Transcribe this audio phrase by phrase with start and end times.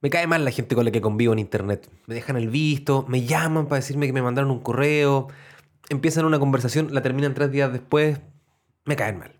[0.00, 1.90] Me cae mal la gente con la que convivo en internet.
[2.06, 5.26] Me dejan el visto, me llaman para decirme que me mandaron un correo,
[5.88, 8.20] empiezan una conversación, la terminan tres días después.
[8.84, 9.34] Me caen mal.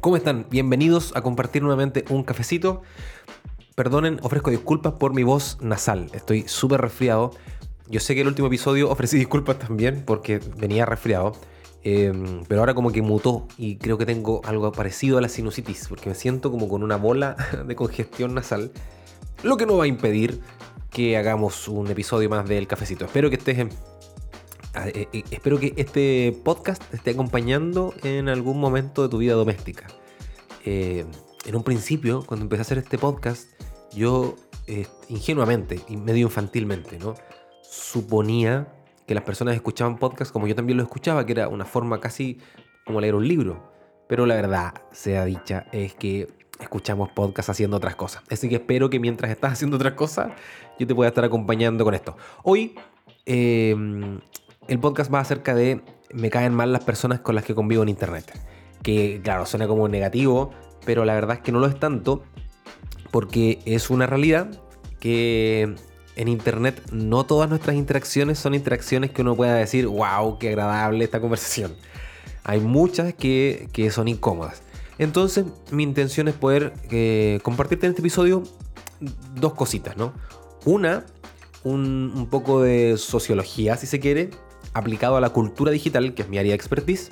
[0.00, 0.46] ¿Cómo están?
[0.48, 2.80] Bienvenidos a compartir nuevamente un cafecito.
[3.74, 6.10] Perdonen, ofrezco disculpas por mi voz nasal.
[6.14, 7.32] Estoy súper resfriado.
[7.88, 11.32] Yo sé que el último episodio ofrecí disculpas también porque venía resfriado.
[11.82, 15.86] Em, pero ahora como que mutó y creo que tengo algo parecido a la sinusitis
[15.88, 18.70] porque me siento como con una bola de congestión nasal.
[19.42, 20.40] Lo que no va a impedir
[20.90, 23.06] que hagamos un episodio más del cafecito.
[23.06, 23.56] Espero que estés
[24.72, 29.18] Ah, eh, eh, espero que este podcast te esté acompañando en algún momento de tu
[29.18, 29.88] vida doméstica.
[30.64, 31.04] Eh,
[31.44, 33.48] en un principio, cuando empecé a hacer este podcast,
[33.92, 34.36] yo
[35.08, 37.16] ingenuamente y medio infantilmente, ¿no?
[37.70, 38.66] Suponía
[39.06, 42.38] que las personas escuchaban podcast como yo también lo escuchaba, que era una forma casi
[42.84, 43.72] como leer un libro.
[44.08, 46.26] Pero la verdad, sea dicha, es que
[46.58, 48.24] escuchamos podcast haciendo otras cosas.
[48.28, 50.32] Así que espero que mientras estás haciendo otras cosas,
[50.80, 52.16] yo te pueda estar acompañando con esto.
[52.42, 52.74] Hoy
[53.24, 54.20] el
[54.80, 55.80] podcast va acerca de
[56.12, 58.36] me caen mal las personas con las que convivo en internet.
[58.82, 60.50] Que claro, suena como negativo,
[60.84, 62.24] pero la verdad es que no lo es tanto
[63.12, 64.50] porque es una realidad
[64.98, 65.76] que
[66.20, 71.02] en internet no todas nuestras interacciones son interacciones que uno pueda decir, wow, qué agradable
[71.02, 71.74] esta conversación.
[72.44, 74.62] Hay muchas que, son incómodas.
[74.98, 78.42] Entonces, mi intención es poder eh, compartirte en este episodio
[79.34, 80.12] dos cositas, ¿no?
[80.66, 81.06] Una,
[81.64, 84.28] un, un poco de sociología, si se quiere,
[84.74, 87.08] aplicado a la cultura digital, que es mi área de expertise.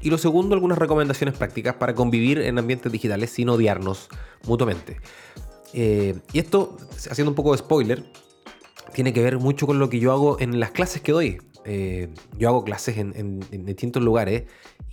[0.00, 4.08] Y lo segundo, algunas recomendaciones prácticas para convivir en ambientes digitales sin odiarnos
[4.48, 5.00] mutuamente.
[5.74, 6.76] Eh, y esto,
[7.08, 8.04] haciendo un poco de spoiler,
[8.92, 11.38] tiene que ver mucho con lo que yo hago en las clases que doy.
[11.64, 12.08] Eh,
[12.38, 14.44] yo hago clases en, distintos lugares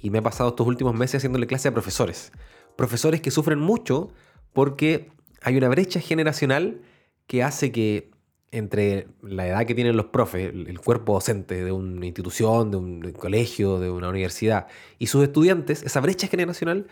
[0.01, 2.31] y me he pasado estos últimos meses haciéndole clases a profesores.
[2.75, 4.09] Profesores que sufren mucho
[4.51, 5.09] porque
[5.41, 6.81] hay una brecha generacional
[7.27, 8.11] que hace que
[8.51, 13.11] entre la edad que tienen los profes, el cuerpo docente de una institución, de un,
[13.13, 16.87] colegio, de una universidad, y sus estudiantes, esa brecha generacional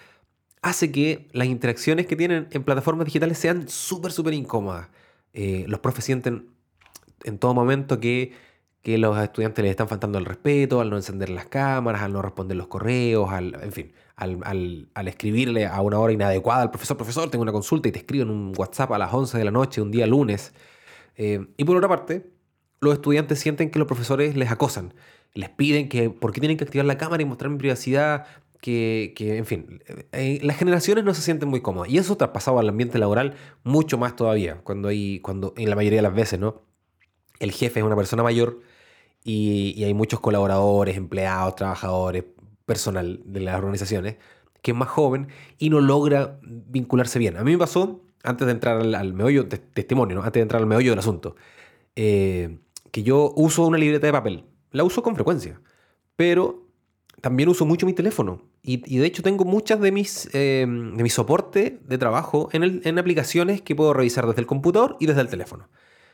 [0.61, 4.89] hace que las interacciones que tienen en plataformas digitales sean súper, súper incómodas.
[5.33, 6.52] Eh, los profes sienten
[7.23, 8.33] en todo momento que,
[8.81, 12.21] que, los estudiantes les están faltando el respeto al no encender las cámaras, al no
[12.21, 16.71] responder los correos, al, en fin, al, al, al, escribirle a una hora inadecuada al
[16.71, 19.45] profesor, profesor, tengo una consulta y te escribo en un WhatsApp a las 11 de
[19.45, 20.53] la noche, un día lunes.
[21.15, 22.29] Eh, y por otra parte,
[22.81, 24.93] los estudiantes sienten que los profesores les acosan,
[25.33, 28.25] les piden que por qué tienen que activar la cámara y mostrar mi privacidad,
[28.63, 31.89] que, que en fin, eh, las generaciones no se sienten muy cómodas.
[31.91, 35.99] Y eso traspasado al ambiente laboral mucho más todavía, cuando hay, cuando en la mayoría
[35.99, 36.61] de las veces, ¿no?
[37.39, 38.61] El jefe es una persona mayor
[39.23, 42.25] y, hay muchos colaboradores, empleados, trabajadores,
[42.65, 44.15] personal de las organizaciones
[44.61, 45.27] que es más joven
[45.57, 47.35] y no logra vincularse bien.
[47.37, 50.67] A mí me pasó antes de entrar al, meollo, de, testimonio, antes de entrar al
[50.67, 51.35] meollo del asunto,
[51.95, 52.59] eh,
[52.91, 54.45] que yo uso una libreta de papel.
[54.71, 55.59] La uso con frecuencia,
[56.15, 56.65] pero
[57.19, 58.41] también uso mucho mi teléfono.
[58.61, 62.99] Y, de hecho tengo muchas de mis, eh, de mi soporte de trabajo en, en
[62.99, 65.67] aplicaciones que puedo revisar desde el computador y desde el teléfono.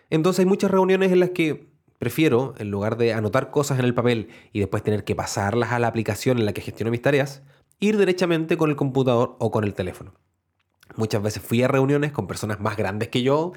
[0.09, 3.93] Entonces hay muchas reuniones en las que prefiero, en lugar de anotar cosas en el
[3.93, 7.43] papel y después tener que pasarlas a la aplicación en la que gestiono mis tareas,
[7.79, 10.13] ir derechamente con el computador o con el teléfono.
[10.95, 13.51] Muchas veces fui a reuniones con personas más grandes que yo,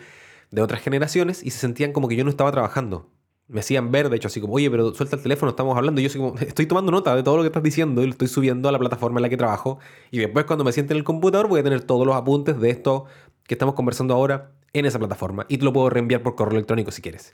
[0.50, 3.10] de otras generaciones, y se sentían como que yo no estaba trabajando.
[3.48, 6.00] Me hacían ver, de hecho, así como, oye, pero suelta el teléfono, estamos hablando.
[6.00, 8.68] Yo como, estoy tomando nota de todo lo que estás diciendo y lo estoy subiendo
[8.68, 9.78] a la plataforma en la que trabajo.
[10.10, 12.70] Y después, cuando me siente en el computador, voy a tener todos los apuntes de
[12.70, 13.06] esto
[13.44, 15.46] que estamos conversando ahora en esa plataforma.
[15.48, 17.32] Y te lo puedo reenviar por correo electrónico si quieres.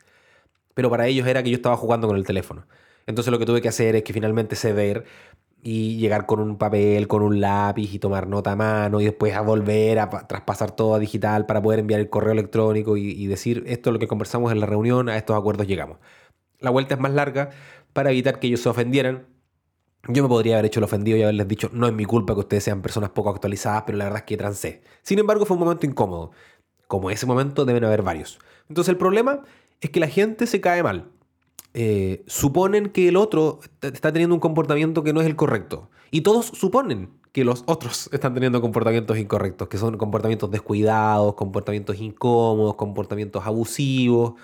[0.74, 2.66] Pero para ellos era que yo estaba jugando con el teléfono.
[3.06, 5.04] Entonces lo que tuve que hacer es que finalmente ceder
[5.62, 9.34] y llegar con un papel, con un lápiz y tomar nota a mano y después
[9.34, 13.64] a volver a traspasar todo a digital para poder enviar el correo electrónico y, decir
[13.66, 15.98] esto es lo que conversamos en la reunión, a estos acuerdos llegamos.
[16.60, 17.50] La vuelta es más larga
[17.92, 19.26] para evitar que ellos se ofendieran.
[20.06, 22.40] Yo me podría haber hecho el ofendido y haberles dicho, no es mi culpa que
[22.40, 24.82] ustedes sean personas poco actualizadas, pero la verdad es que trancé.
[25.02, 26.30] Sin embargo, fue un momento incómodo.
[26.88, 28.40] Como ese momento deben haber varios.
[28.68, 29.42] Entonces el problema
[29.80, 31.08] es que la gente se cae mal.
[31.74, 35.90] Eh, suponen que el otro está teniendo un comportamiento que no es el correcto.
[36.10, 42.00] Y todos suponen que los otros están teniendo comportamientos incorrectos, que son comportamientos descuidados, comportamientos
[42.00, 44.34] incómodos, comportamientos abusivos,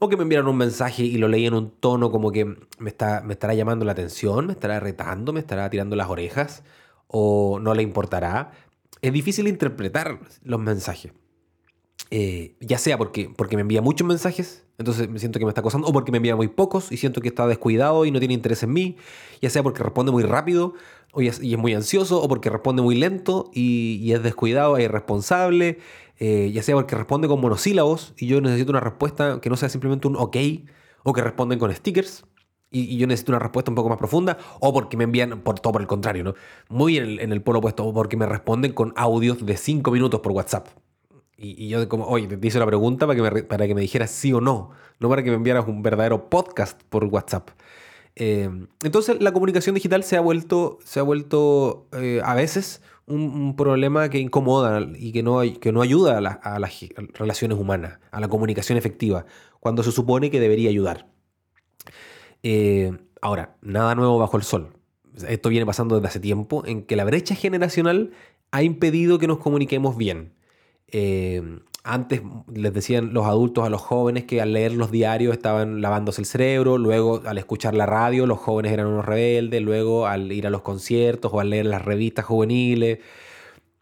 [0.00, 2.90] o que me enviaron un mensaje y lo leí en un tono como que me,
[2.90, 6.62] está, me estará llamando la atención, me estará retando, me estará tirando las orejas,
[7.06, 8.52] o no le importará.
[9.02, 11.12] Es difícil interpretar los mensajes.
[12.10, 15.60] Eh, ya sea porque, porque me envía muchos mensajes Entonces me siento que me está
[15.60, 18.32] acosando, o porque me envía muy pocos y siento que está descuidado y no tiene
[18.32, 18.96] interés en mí,
[19.42, 20.74] ya sea porque responde muy rápido
[21.16, 25.78] y es, muy ansioso, o porque responde muy lento y, es descuidado e irresponsable,
[26.18, 29.68] eh, ya sea porque responde con monosílabos y yo necesito una respuesta que no sea
[29.68, 30.36] simplemente un ok,
[31.02, 32.24] o que responden con stickers.
[32.70, 35.72] Y, yo necesito una respuesta un poco más profunda, o porque me envían por todo
[35.72, 36.34] por el contrario, ¿no?
[36.68, 39.90] Muy en el, en el polo opuesto, o porque me responden con audios de 5
[39.90, 40.68] minutos por WhatsApp.
[41.40, 44.10] Y, yo como, oye, te hice la pregunta para que, me, para que me dijeras
[44.10, 47.50] sí o no, no para que me enviaras un verdadero podcast por WhatsApp.
[48.16, 48.50] Eh,
[48.82, 54.08] entonces la comunicación digital se ha vuelto, se ha vuelto eh, a veces un, problema
[54.10, 56.72] que incomoda y que no, que no ayuda a, las
[57.14, 59.24] relaciones humanas, a la comunicación efectiva,
[59.60, 61.06] cuando se supone que debería ayudar.
[62.42, 64.70] Eh, ahora, nada nuevo bajo el sol.
[65.28, 68.10] Esto viene pasando desde hace tiempo en que la brecha generacional
[68.50, 70.32] ha impedido que nos comuniquemos bien.
[70.90, 75.80] Eh, antes les decían los adultos a los jóvenes que al leer los diarios estaban
[75.80, 80.30] lavándose el cerebro, luego al escuchar la radio los jóvenes eran unos rebeldes, luego al
[80.32, 82.98] ir a los conciertos o al leer las revistas juveniles,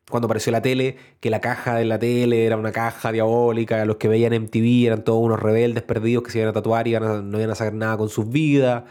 [0.09, 3.97] cuando apareció la tele, que la caja de la tele era una caja diabólica, los
[3.97, 7.39] que veían MTV eran todos unos rebeldes perdidos que se iban a tatuar y no
[7.39, 8.85] iban a sacar nada con sus vidas,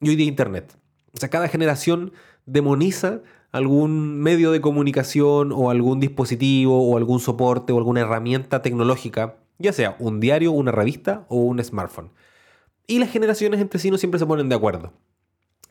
[0.00, 0.74] y hoy día Internet.
[1.12, 2.12] O sea, cada generación
[2.46, 3.20] demoniza
[3.52, 9.72] algún medio de comunicación o algún dispositivo o algún soporte o alguna herramienta tecnológica, ya
[9.72, 12.10] sea un diario, una revista o un smartphone.
[12.86, 14.92] Y las generaciones entre sí no siempre se ponen de acuerdo.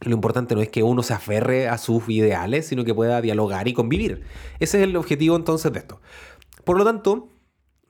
[0.01, 3.67] Lo importante no es que uno se aferre a sus ideales, sino que pueda dialogar
[3.67, 4.23] y convivir.
[4.59, 6.01] Ese es el objetivo entonces de esto.
[6.63, 7.29] Por lo tanto,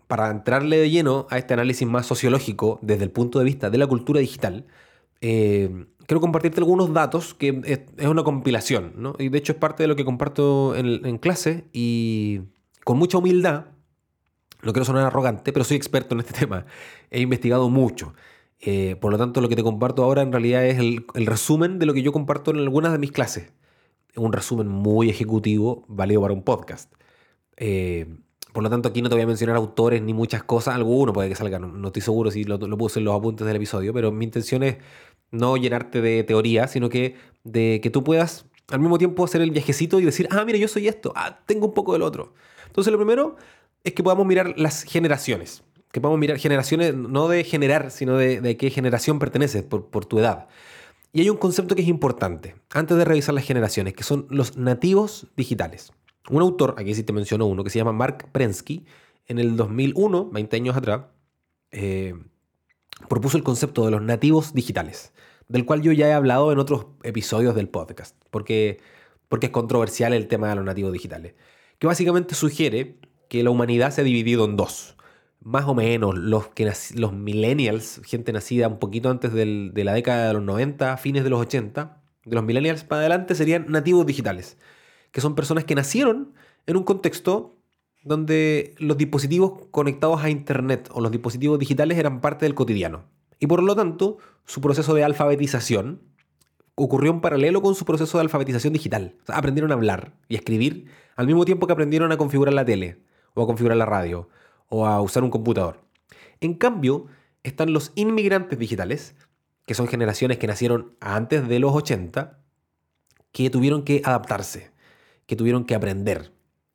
[0.07, 3.77] para entrarle de lleno a este análisis más sociológico desde el punto de vista de
[3.77, 4.65] la cultura digital,
[5.21, 9.15] eh, quiero compartirte algunos datos que es, una compilación, ¿no?
[9.17, 12.41] Y de hecho es parte de lo que comparto en, clase y
[12.83, 13.67] con mucha humildad,
[14.61, 16.65] no quiero sonar arrogante, pero soy experto en este tema.
[17.11, 18.13] He investigado mucho.
[18.59, 21.85] Eh, por lo tanto, lo que te comparto ahora en realidad es el, resumen de
[21.85, 23.53] lo que yo comparto en algunas de mis clases.
[24.17, 26.91] Un resumen muy ejecutivo, válido para un podcast.
[27.55, 28.17] Eh,
[28.51, 30.75] por lo tanto, aquí no te voy a mencionar autores ni muchas cosas.
[30.75, 33.55] Alguno puede que salga, no, estoy seguro si lo, lo, puse en los apuntes del
[33.55, 34.75] episodio, pero mi intención es
[35.31, 39.51] no llenarte de teoría, sino que de que tú puedas al mismo tiempo hacer el
[39.51, 42.33] viajecito y decir, ah, mira, yo soy esto, ah, tengo un poco del otro.
[42.67, 43.35] Entonces, lo primero
[43.83, 48.57] es que podamos mirar las generaciones, que podamos mirar generaciones no de generar, sino de,
[48.57, 50.47] qué generación perteneces por, por tu edad.
[51.13, 54.55] Y hay un concepto que es importante antes de revisar las generaciones, que son los
[54.55, 55.91] nativos digitales.
[56.29, 58.85] Un autor, aquí sí te menciono uno, que se llama Mark Prensky,
[59.27, 61.01] en el 2001, 20 años atrás,
[61.71, 62.15] eh,
[63.09, 65.13] propuso el concepto de los nativos digitales,
[65.47, 68.79] del cual yo ya he hablado en otros episodios del podcast, porque,
[69.27, 71.35] porque es controversial el tema de los nativos digitales,
[71.79, 72.97] que básicamente sugiere
[73.27, 74.97] que la humanidad se ha dividido en dos.
[75.39, 80.27] Más o menos los, que los millennials, gente nacida un poquito antes de la década
[80.27, 84.57] de los 90, fines de los 80, de los millennials para adelante serían nativos digitales,
[85.11, 86.33] que son personas que nacieron
[86.67, 87.57] en un contexto
[88.03, 93.03] donde los dispositivos conectados a Internet o los dispositivos digitales eran parte del cotidiano.
[93.39, 96.01] Y por lo tanto, su proceso de alfabetización
[96.75, 99.15] ocurrió en paralelo con su proceso de alfabetización digital.
[99.27, 102.99] aprendieron a hablar y a escribir al mismo tiempo que aprendieron a configurar la tele,
[103.33, 104.29] o a configurar la radio,
[104.67, 105.81] o a usar un computador.
[106.39, 107.07] En cambio,
[107.43, 109.15] están los inmigrantes digitales,
[109.65, 112.39] que son generaciones que nacieron antes de los 80,
[113.31, 114.71] que tuvieron que adaptarse,
[115.27, 116.31] que tuvieron que aprender,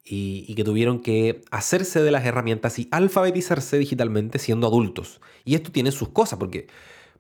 [0.07, 5.21] y, que tuvieron que hacerse de las herramientas y alfabetizarse digitalmente siendo adultos.
[5.45, 6.69] Y esto tiene sus cosas, porque,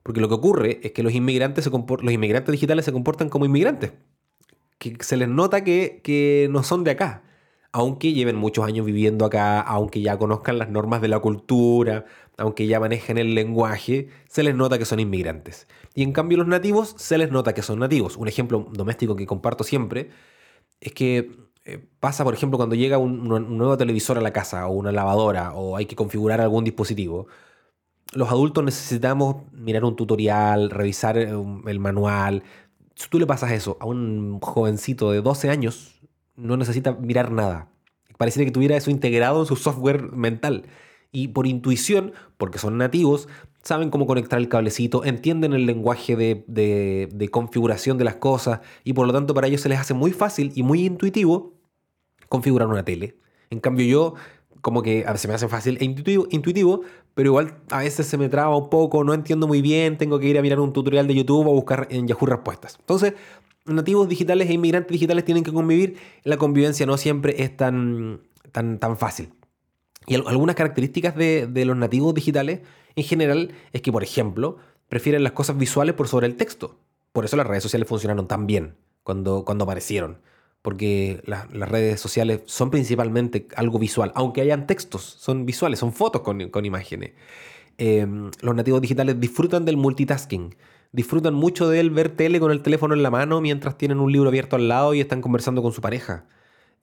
[0.02, 3.92] porque lo que ocurre es que los inmigrantes, los inmigrantes digitales se comportan como inmigrantes,
[4.78, 7.24] que se les nota que, que no son de acá,
[7.72, 12.06] aunque lleven muchos años viviendo acá, aunque ya conozcan las normas de la cultura,
[12.38, 15.66] aunque ya manejen el lenguaje, se les nota que son inmigrantes.
[15.94, 18.16] Y en cambio los nativos se les nota que son nativos.
[18.16, 20.10] Un ejemplo doméstico que comparto siempre
[20.80, 21.45] es que
[22.00, 25.76] pasa, por ejemplo, cuando llega un, nuevo televisor a la casa o una lavadora o
[25.76, 27.26] hay que configurar algún dispositivo.
[28.12, 31.28] Los adultos necesitamos mirar un tutorial, revisar eh,
[31.66, 32.44] el manual.
[32.94, 36.00] Si tú le pasas eso a un jovencito de 12 años,
[36.36, 37.68] no necesita mirar nada.
[38.16, 40.66] Pareciera que tuviera eso integrado en su software mental.
[41.12, 43.28] Y por intuición, porque son nativos,
[43.62, 48.92] saben cómo conectar el cablecito, entienden el lenguaje de, de, configuración de las cosas y
[48.92, 51.55] por lo tanto para ellos se les hace muy fácil y muy intuitivo
[52.28, 53.16] configurar una tele.
[53.50, 54.14] En cambio yo,
[54.60, 56.82] como que a veces me hace fácil e intuitivo, intuitivo,
[57.14, 60.26] pero igual a veces se me traba un poco, no entiendo muy bien, tengo que
[60.26, 62.76] ir a mirar un tutorial de YouTube o buscar en Yahoo respuestas.
[62.80, 63.14] Entonces,
[63.64, 68.20] nativos digitales e inmigrantes digitales tienen que convivir, la convivencia no siempre es tan,
[68.52, 69.32] tan, tan fácil.
[70.06, 72.60] Y algunas características de, de los nativos digitales
[72.94, 74.56] en general es que, por ejemplo,
[74.88, 76.78] prefieren las cosas visuales por sobre el texto.
[77.12, 80.18] Por eso las redes sociales funcionaron tan bien cuando, cuando aparecieron.
[80.62, 86.22] Porque las redes sociales son principalmente algo visual, aunque hayan textos, son visuales, son fotos
[86.22, 87.12] con, con imágenes.
[87.78, 90.56] Em, los nativos digitales disfrutan del multitasking,
[90.92, 94.10] disfrutan mucho de él ver tele con el teléfono en la mano mientras tienen un
[94.10, 96.24] libro abierto al lado y están conversando con su pareja.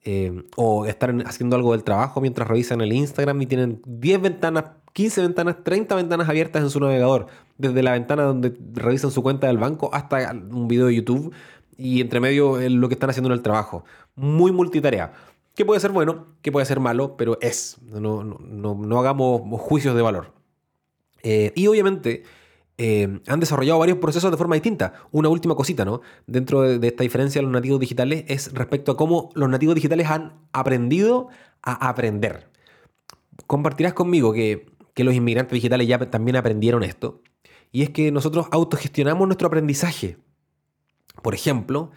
[0.02, 4.64] Em, o están haciendo algo del trabajo mientras revisan el Instagram y tienen 10 ventanas
[4.94, 7.26] 15 ventanas, 30 ventanas abiertas en su navegador,
[7.58, 11.34] desde la ventana donde revisan su cuenta del banco hasta un video de YouTube
[11.76, 13.84] y entre medio lo que están haciendo en el trabajo.
[14.14, 15.12] Muy multitarea.
[15.54, 17.76] Que puede ser bueno, que puede ser malo, pero es.
[17.82, 20.32] No, no, hagamos juicios de valor.
[21.22, 22.24] Eh, y obviamente
[22.76, 24.94] eh, han desarrollado varios procesos de forma distinta.
[25.12, 26.00] Una última cosita, ¿no?
[26.26, 29.74] Dentro de, de, esta diferencia de los nativos digitales es respecto a cómo los nativos
[29.76, 31.28] digitales han aprendido
[31.62, 32.48] a aprender.
[33.46, 37.20] Compartirás conmigo que que los inmigrantes digitales ya también aprendieron esto,
[37.72, 40.16] y es que nosotros autogestionamos nuestro aprendizaje.
[41.24, 41.90] Por ejemplo,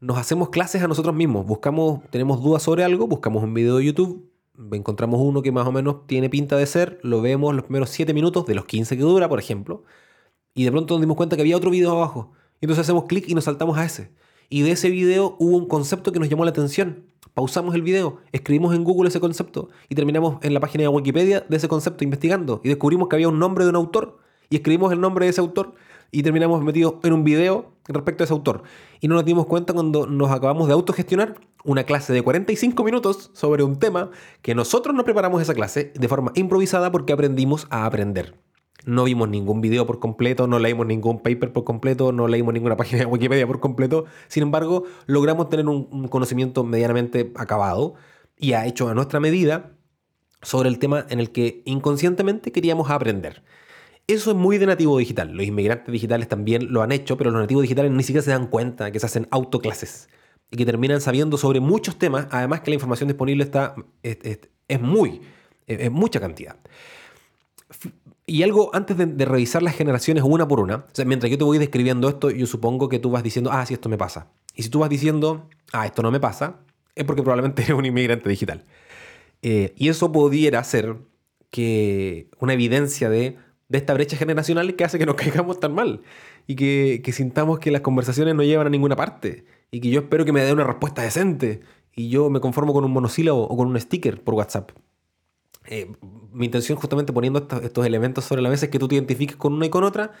[0.00, 3.84] nos hacemos clases a nosotros mismos, buscamos, tenemos dudas sobre algo, buscamos un video de
[3.84, 4.32] YouTube,
[4.72, 8.14] encontramos uno que más o menos tiene pinta de ser, lo vemos los primeros 7
[8.14, 9.84] minutos de los 15 que dura, por ejemplo,
[10.54, 12.32] y de pronto nos dimos cuenta que había otro video abajo.
[12.58, 14.12] Y entonces hacemos clic y nos saltamos a ese.
[14.48, 18.18] Y de ese video hubo un concepto que nos llamó la atención pausamos el video,
[18.32, 22.02] escribimos en Google ese concepto y terminamos en la página de Wikipedia de ese concepto
[22.02, 24.18] investigando y descubrimos que había un nombre de un autor
[24.48, 25.74] y escribimos el nombre de ese autor
[26.10, 28.62] y terminamos metidos en un video respecto a ese autor.
[29.00, 33.30] Y no nos dimos cuenta cuando nos acabamos de autogestionar una clase de 45 minutos
[33.34, 34.10] sobre un tema
[34.42, 38.38] que nosotros no preparamos esa clase de forma improvisada porque aprendimos a aprender.
[38.86, 42.76] No vimos ningún video por completo, no leímos ningún paper por completo, no leímos ninguna
[42.78, 44.06] página de Wikipedia por completo.
[44.28, 47.94] Sin embargo, logramos tener un, conocimiento medianamente acabado
[48.38, 49.72] y ha hecho a nuestra medida
[50.42, 53.42] sobre el tema en el que inconscientemente queríamos aprender.
[54.10, 55.32] Eso es muy de nativo digital.
[55.32, 58.48] Los inmigrantes digitales también lo han hecho, pero los nativos digitales ni siquiera se dan
[58.48, 60.08] cuenta que se hacen autoclases
[60.50, 65.20] y que terminan sabiendo sobre muchos temas, además que la información disponible está, es, muy,
[65.66, 66.56] es mucha cantidad.
[68.26, 72.08] Y algo antes de, revisar las generaciones una por una, mientras yo te voy describiendo
[72.08, 74.32] esto, yo supongo que tú vas diciendo, ah, sí, esto me pasa.
[74.56, 76.60] Y si tú vas diciendo, ah, esto no me pasa,
[76.96, 78.64] es porque probablemente eres un inmigrante digital.
[79.42, 80.96] Eh, y eso pudiera ser
[81.50, 83.36] que una evidencia de,
[83.78, 86.02] esta brecha generacional que hace que nos caigamos tan mal
[86.46, 90.00] y que, que sintamos que las conversaciones no llevan a ninguna parte y que yo
[90.00, 91.60] espero que me dé una respuesta decente
[91.94, 94.70] y yo me conformo con un monosílabo o con un sticker por WhatsApp.
[95.66, 95.92] Eh,
[96.32, 99.52] mi intención justamente poniendo estos, elementos sobre la mesa es que tú te identifiques con
[99.52, 100.12] una y con otra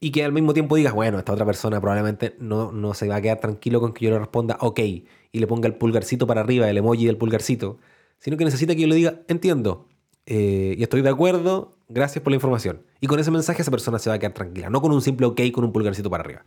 [0.00, 3.16] y que al mismo tiempo digas, bueno, esta otra persona probablemente no, no se va
[3.16, 6.42] a quedar tranquilo con que yo le responda ok y le ponga el pulgarcito para
[6.42, 7.78] arriba, el emoji del pulgarcito,
[8.18, 9.88] sino que necesita que yo le diga, entiendo
[10.26, 12.82] eh, y estoy de acuerdo, gracias por la información.
[13.00, 15.26] Y con ese mensaje esa persona se va a quedar tranquila, no con un simple
[15.26, 16.44] ok con un pulgarcito para arriba.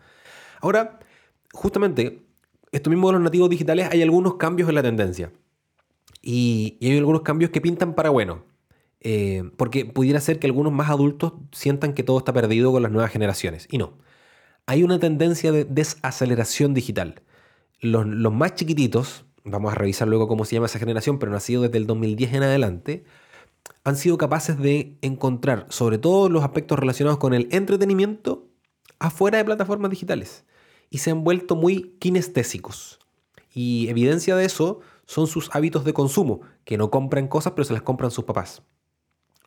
[0.62, 1.00] Ahora,
[1.54, 2.26] justamente,
[2.72, 5.32] esto mismo de los nativos digitales hay algunos cambios en la tendencia.
[6.22, 8.44] Y, hay algunos cambios que pintan para bueno.
[9.02, 12.92] Eh, porque pudiera ser que algunos más adultos sientan que todo está perdido con las
[12.92, 13.68] nuevas generaciones.
[13.70, 13.94] Y no.
[14.66, 17.22] Hay una tendencia de desaceleración digital.
[17.82, 21.78] Los, más chiquititos, vamos a revisar luego cómo se llama esa generación, pero nacido desde
[21.78, 23.04] el 2010 en adelante,
[23.84, 28.48] han sido capaces de encontrar sobre todo los aspectos relacionados con el entretenimiento
[29.00, 30.46] afuera de plataformas digitales.
[30.90, 33.00] Y se han vuelto muy kinestésicos.
[33.54, 37.74] Y evidencia de eso son sus hábitos de consumo, que no compran cosas pero se
[37.74, 38.64] las compran sus papás.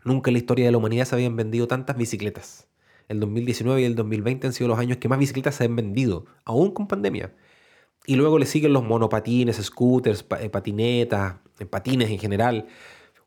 [0.04, 2.68] Nunca en la historia de la humanidad se habían vendido tantas bicicletas.
[3.08, 6.26] El 2019 y el 2020 han sido los años que más bicicletas se han vendido,
[6.44, 7.34] aún con pandemia.
[8.06, 12.66] Y luego le siguen los monopatines, scooters, eh, patinetas, eh, patines en general.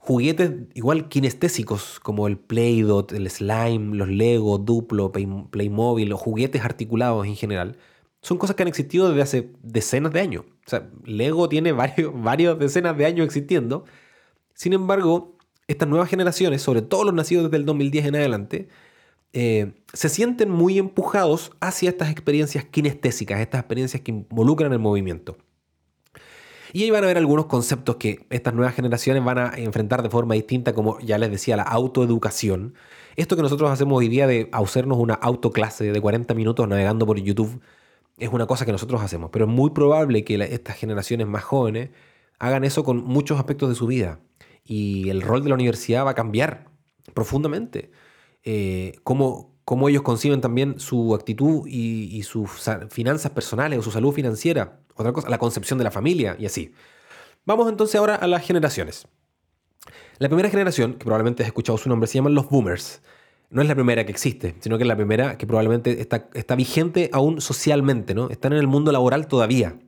[0.04, 7.26] Juguetes igual kinestésicos como el Play-Dot, el Slime, los Lego, Duplo, Playmobil, los juguetes articulados
[7.28, 7.78] en general
[8.22, 10.46] son cosas que han existido desde hace decenas de años.
[10.66, 13.86] O sea, Lego tiene varios, varios decenas de años existiendo.
[14.54, 18.68] Sin embargo, estas nuevas generaciones, sobre todo los nacidos desde el 2010 en adelante,
[19.34, 25.38] eh, se sienten muy empujados hacia estas experiencias kinestésicas, estas experiencias que involucran el movimiento.
[26.74, 30.10] Y ahí van a ver algunos conceptos que estas nuevas generaciones van a enfrentar de
[30.10, 32.76] forma distinta, como ya les decía, la autoeducación.
[33.16, 37.20] Esto que nosotros hacemos hoy día de hacernos una autoclase de 40 minutos navegando por
[37.20, 37.62] YouTube
[38.18, 41.90] es una cosa que nosotros hacemos, pero es muy probable que estas generaciones más jóvenes
[42.40, 44.20] hagan eso con muchos aspectos de su vida.
[44.64, 46.70] Y el rol de la universidad va a cambiar
[47.14, 47.92] profundamente.
[48.44, 49.51] Eh, cómo,
[49.90, 52.50] ellos conciben también su actitud y, sus
[52.90, 54.80] finanzas personales o su salud financiera.
[54.96, 56.74] Otra cosa, la concepción de la familia y así.
[57.46, 59.08] Vamos entonces ahora a las generaciones.
[60.20, 63.02] La primera generación, que probablemente has escuchado su nombre, se llaman los boomers.
[63.50, 66.56] No es la primera que existe, sino que es la primera que probablemente está, está
[66.56, 68.30] vigente aún socialmente, ¿no?
[68.30, 69.80] Están en el mundo laboral todavía.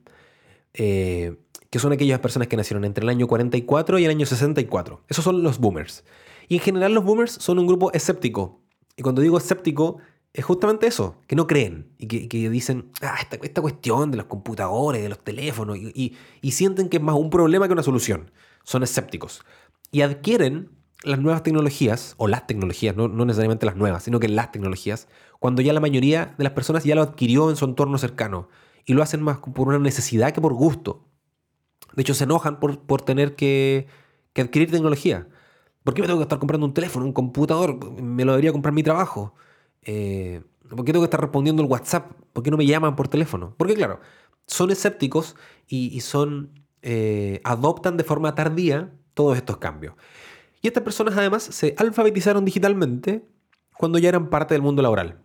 [0.72, 1.36] Eh,
[1.68, 5.02] que son aquellas personas que nacieron entre el año 44 y el año 64.
[5.08, 6.04] Esos son los boomers.
[6.48, 8.63] Y en general los boomers son un grupo escéptico.
[8.96, 9.98] Y cuando digo escéptico,
[10.34, 14.26] es justamente eso, que no creen y que, dicen, ah, esta, esta, cuestión de los
[14.26, 16.16] computadores, de los teléfonos, y,
[16.50, 18.32] sienten que es más un problema que una solución.
[18.64, 19.44] Son escépticos.
[19.92, 20.70] Y adquieren
[21.04, 25.06] las nuevas tecnologías, o las tecnologías, no, necesariamente las nuevas, sino que las tecnologías,
[25.38, 28.48] cuando ya la mayoría de las personas ya lo adquirió en su entorno cercano.
[28.86, 31.04] Y lo hacen más por una necesidad que por gusto.
[31.94, 33.86] De hecho, se enojan por, por tener que,
[34.32, 35.28] que adquirir tecnología.
[35.84, 37.78] ¿Por qué me tengo que estar comprando un teléfono, un computador?
[38.00, 39.34] Me lo debería comprar mi trabajo.
[39.82, 42.10] Eh, ¿Por qué tengo que estar respondiendo el WhatsApp?
[42.32, 43.54] ¿Por qué no me llaman por teléfono?
[43.58, 44.00] Porque claro,
[44.46, 45.36] son escépticos
[45.68, 49.94] y, son, eh, adoptan de forma tardía todos estos cambios.
[50.62, 53.28] Y estas personas además se alfabetizaron digitalmente
[53.76, 55.20] cuando ya eran parte del mundo laboral.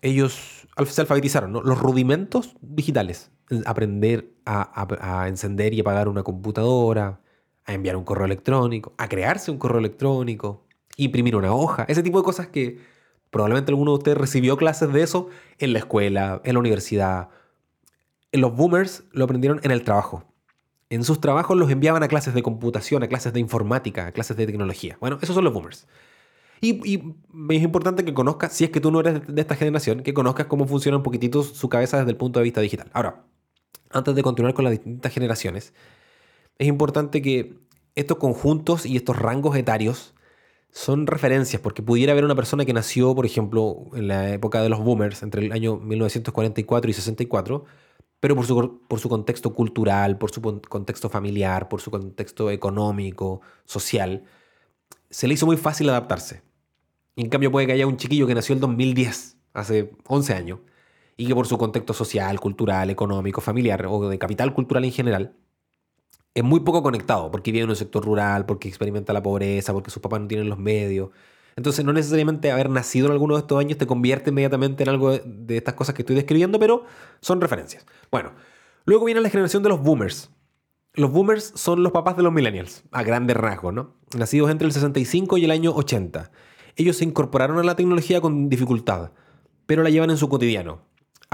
[0.00, 3.32] Ellos se alfabetizaron, los rudimentos digitales.
[3.66, 7.20] Aprender a, a encender y apagar una computadora,
[7.64, 10.64] a enviar un correo electrónico, a crearse un correo electrónico,
[10.96, 12.94] imprimir una hoja, ese tipo de cosas que
[13.34, 15.28] Probablemente alguno de ustedes recibió clases de eso
[15.58, 17.30] en la escuela, en la universidad.
[18.30, 20.22] Los boomers lo aprendieron en el trabajo.
[20.88, 24.36] En sus trabajos los enviaban a clases de computación, a clases de informática, a clases
[24.36, 24.98] de tecnología.
[25.00, 25.88] Bueno, esos son los boomers.
[26.60, 27.02] Y,
[27.50, 30.46] es importante que conozcas, si es que tú no eres de esta generación, que conozcas
[30.46, 32.88] cómo funciona un poquitito su cabeza desde el punto de vista digital.
[32.92, 33.24] Ahora,
[33.90, 35.74] antes de continuar con las distintas generaciones,
[36.58, 37.58] es importante que
[37.94, 40.14] estos conjuntos y estos rangos etarios
[40.70, 44.68] son referencias, porque pudiera haber una persona que nació, por ejemplo, en la época de
[44.68, 47.64] los boomers, entre el año 1944 y 64,
[48.18, 48.46] pero por
[48.98, 54.24] su, contexto cultural, por su contexto familiar, por su contexto económico, social,
[55.10, 56.42] se le hizo muy fácil adaptarse.
[57.16, 60.58] en cambio puede que haya un chiquillo que nació en 2010, hace 11 años,
[61.16, 65.36] y que por su contexto social, cultural, económico, familiar o de capital cultural en general,
[66.34, 69.90] es muy poco conectado, porque vive en un sector rural, porque experimenta la pobreza, porque
[69.90, 71.10] sus papás no tienen los medios.
[71.56, 75.16] Entonces no necesariamente haber nacido en alguno de estos años te convierte inmediatamente en algo
[75.16, 76.84] de, estas cosas que estoy describiendo, pero
[77.20, 77.86] son referencias.
[78.10, 78.32] Bueno,
[78.84, 80.30] luego viene la generación de los boomers.
[80.94, 83.94] Los boomers son los papás de los millennials, a grandes rasgos, ¿no?
[84.16, 86.30] Nacidos entre el 65 y el año 80.
[86.76, 89.12] Ellos se incorporaron a la tecnología con dificultad,
[89.66, 90.82] pero la llevan en su cotidiano,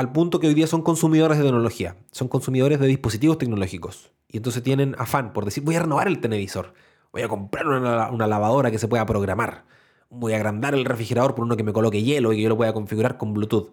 [0.00, 4.10] al punto que hoy día son consumidores de tecnología, son consumidores de dispositivos tecnológicos.
[4.28, 6.72] Y entonces tienen afán por decir, voy a renovar el televisor,
[7.12, 9.64] voy a comprar una, lavadora que se pueda programar,
[10.08, 12.56] voy a agrandar el refrigerador por uno que me coloque hielo y que yo lo
[12.56, 13.72] pueda configurar con Bluetooth.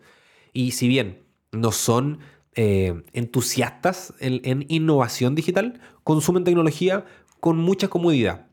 [0.52, 2.20] Y si bien no son
[2.56, 7.06] eh, entusiastas en, innovación digital, consumen tecnología
[7.40, 8.48] con mucha comodidad.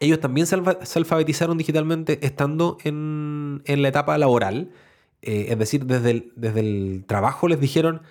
[0.00, 4.70] Ellos también se, alfabetizaron digitalmente estando en, la etapa laboral,
[5.22, 8.02] eh, es decir, desde el, desde el, trabajo les dijeron,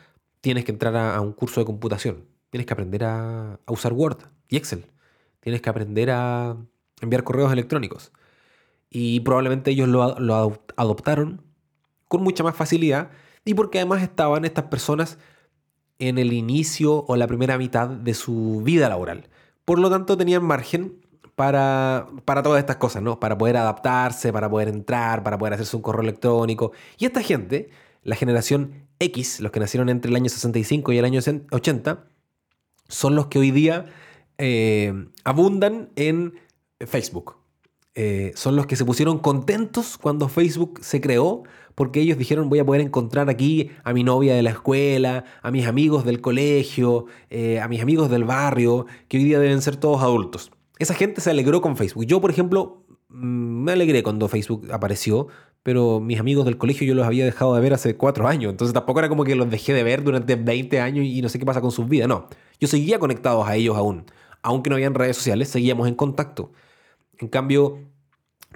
[0.42, 4.18] tienes que entrar a un curso de computación Tienes que aprender a, usar Word
[4.48, 4.86] y Excel.
[5.40, 6.58] Tienes que aprender a
[7.02, 8.12] enviar correos electrónicos.
[8.90, 11.44] Y probablemente ellos lo, adoptaron
[12.08, 13.12] con mucha más facilidad
[13.46, 15.20] y porque además estaban estas personas
[16.00, 19.30] en el inicio o la primera mitad de su vida laboral.
[19.64, 21.06] Por lo tanto, tenían margen
[21.40, 23.18] para, para, todas estas cosas, ¿no?
[23.18, 26.74] Para poder adaptarse, para poder entrar, para poder hacerse un correo electrónico.
[26.98, 27.70] Y esta gente,
[28.04, 32.08] la generación X, los que nacieron entre el año 65 y el año 80,
[32.90, 33.86] son los que hoy día
[34.38, 36.34] eh, abundan en
[36.86, 37.38] Facebook.
[37.96, 42.60] Eh, son los que se pusieron contentos cuando Facebook se creó, porque ellos dijeron voy
[42.60, 47.06] a poder encontrar aquí a mi novia de la escuela, a mis amigos del colegio,
[47.30, 50.52] eh, a mis amigos del barrio, que hoy día deben ser todos adultos.
[50.80, 52.06] Esa gente se alegró con Facebook.
[52.06, 55.28] Yo, por ejemplo, mm, me alegré cuando Facebook apareció,
[55.62, 58.74] pero mis amigos del colegio yo los había dejado de ver hace cuatro años, entonces
[58.74, 61.46] tampoco era como que los dejé de ver durante 20 años y no sé qué
[61.46, 62.28] pasa con sus vidas, no.
[62.60, 64.06] Yo seguía conectados a ellos aún.
[64.42, 66.54] Aunque no habían redes sociales, seguíamos en contacto.
[67.18, 67.80] En cambio,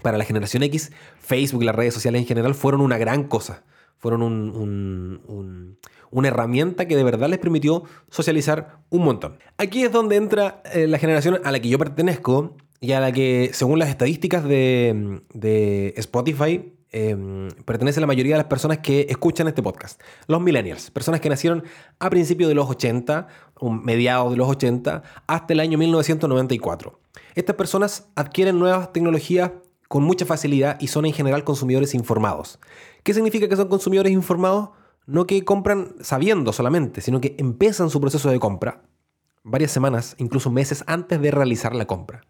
[0.02, 3.64] para la generación X, Facebook y las redes sociales en general fueron una gran cosa.
[3.98, 4.22] Fueron
[6.12, 9.38] una herramienta que de verdad les permitió socializar un montón.
[9.58, 13.12] Aquí es donde entra eh, la generación a la que yo pertenezco y a la
[13.12, 19.48] que, según las estadísticas de, Spotify, Em, pertenece la mayoría de las personas que escuchan
[19.48, 20.00] este podcast.
[20.28, 21.64] Los millennials, personas que nacieron
[21.98, 27.00] a principios de los 80, o mediados de los 80, hasta el año 1994.
[27.34, 29.50] Estas personas adquieren nuevas tecnologías
[29.88, 32.60] con mucha facilidad y son en general consumidores informados.
[33.04, 34.70] ¿Qué significa que son consumidores informados?
[35.06, 38.82] No que compran sabiendo solamente, sino que empiezan su proceso de compra
[39.44, 42.22] varias semanas, incluso meses antes de realizar la compra.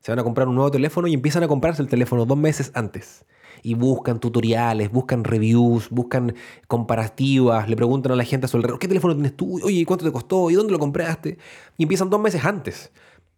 [0.00, 2.70] Se van a comprar un nuevo teléfono y empiezan a comprarse el teléfono dos meses
[2.74, 3.24] antes.
[3.62, 6.34] Y buscan tutoriales, buscan reviews, buscan
[6.68, 9.60] comparativas, le preguntan a la gente a su alrededor, ¿qué teléfono tienes tú?
[9.62, 10.50] Oye, ¿cuánto te costó?
[10.50, 11.38] ¿Y dónde lo compraste?
[11.78, 12.90] Y empiezan dos meses antes.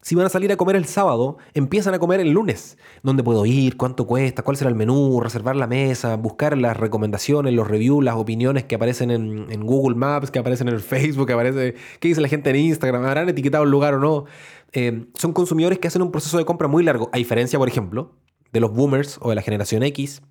[0.06, 2.78] Si van a salir a comer el sábado, empiezan a comer el lunes.
[3.02, 3.76] ¿Dónde puedo ir?
[3.76, 4.44] ¿Cuánto cuesta?
[4.44, 5.18] ¿Cuál será el menú?
[5.20, 10.30] Reservar la mesa, buscar las recomendaciones, los reviews, las opiniones que aparecen en, Google Maps,
[10.30, 13.64] que aparecen en el Facebook, que aparece, qué dice la gente en Instagram, ¿habrán etiquetado
[13.64, 14.26] el lugar o no?
[14.70, 18.14] Eh, son consumidores que hacen un proceso de compra muy largo, a diferencia, por ejemplo,
[18.52, 20.22] de los boomers o de la generación X,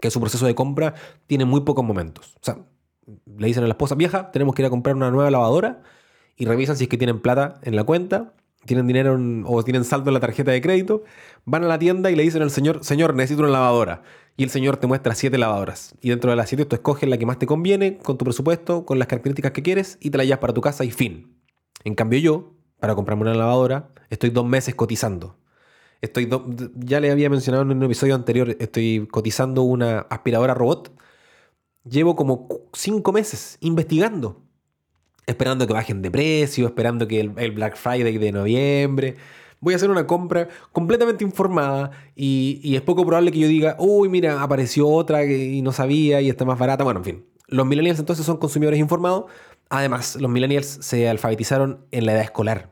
[0.00, 0.94] que su proceso de compra
[1.28, 2.34] tiene muy pocos momentos.
[2.40, 2.58] O sea,
[3.38, 5.84] le dicen a la esposa, vieja, tenemos que ir a comprar una nueva lavadora
[6.36, 8.32] y revisan si es que tienen plata en la cuenta
[8.66, 11.04] tienen dinero o tienen saldo en la tarjeta de crédito,
[11.44, 14.02] van a la tienda y le dicen al señor, señor, necesito una lavadora.
[14.36, 15.94] Y el señor te muestra siete lavadoras.
[16.02, 18.84] Y dentro de las siete tú escoges la que más te conviene, con tu presupuesto,
[18.84, 21.40] con las características que quieres, y te la llevas para tu casa y fin.
[21.84, 25.38] En cambio yo, para comprarme una lavadora, estoy dos meses cotizando.
[26.02, 26.28] Estoy
[26.76, 30.92] ya le había mencionado en un episodio anterior, estoy cotizando una aspiradora robot.
[31.84, 34.45] Llevo como cinco meses investigando
[35.26, 39.16] esperando que bajen de precio, esperando que el, Black Friday de noviembre.
[39.60, 44.08] Voy a hacer una compra completamente informada y, es poco probable que yo diga, uy,
[44.08, 46.84] mira, apareció otra y no sabía y está más barata.
[46.84, 47.24] Bueno, en fin.
[47.48, 49.26] Los millennials entonces son consumidores informados.
[49.68, 52.70] Además, los millennials se alfabetizaron en la edad escolar.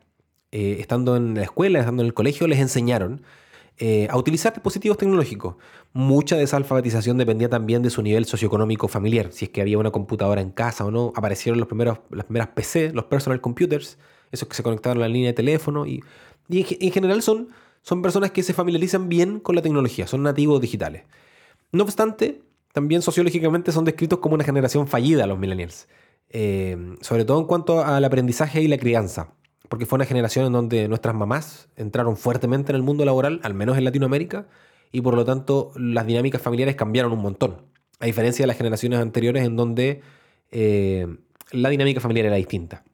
[0.52, 3.22] Eh, estando en la escuela, estando en el colegio, les enseñaron
[3.78, 5.56] eh, a utilizar dispositivos tecnológicos.
[5.92, 9.78] Mucha de esa alfabetización dependía también de su nivel socioeconómico familiar, si es que había
[9.78, 11.12] una computadora en casa o no.
[11.16, 13.98] Aparecieron los primeros, las primeras PC, los personal computers,
[14.30, 16.04] esos que se conectaron a la línea de teléfono y,
[16.48, 17.48] en general son,
[17.82, 21.02] son personas que se familiarizan bien con la tecnología, son nativos digitales.
[21.72, 25.88] No obstante, también sociológicamente son descritos como una generación fallida los millennials,
[26.28, 29.32] eh, sobre todo en cuanto al aprendizaje y la crianza
[29.74, 33.54] porque fue una generación en donde nuestras mamás entraron fuertemente en el mundo laboral, al
[33.54, 34.46] menos en Latinoamérica,
[34.92, 37.56] y por lo tanto las dinámicas familiares cambiaron un montón,
[37.98, 40.00] a diferencia de las generaciones anteriores en donde
[40.52, 41.08] eh,
[41.50, 42.84] la dinámica familiar era distinta.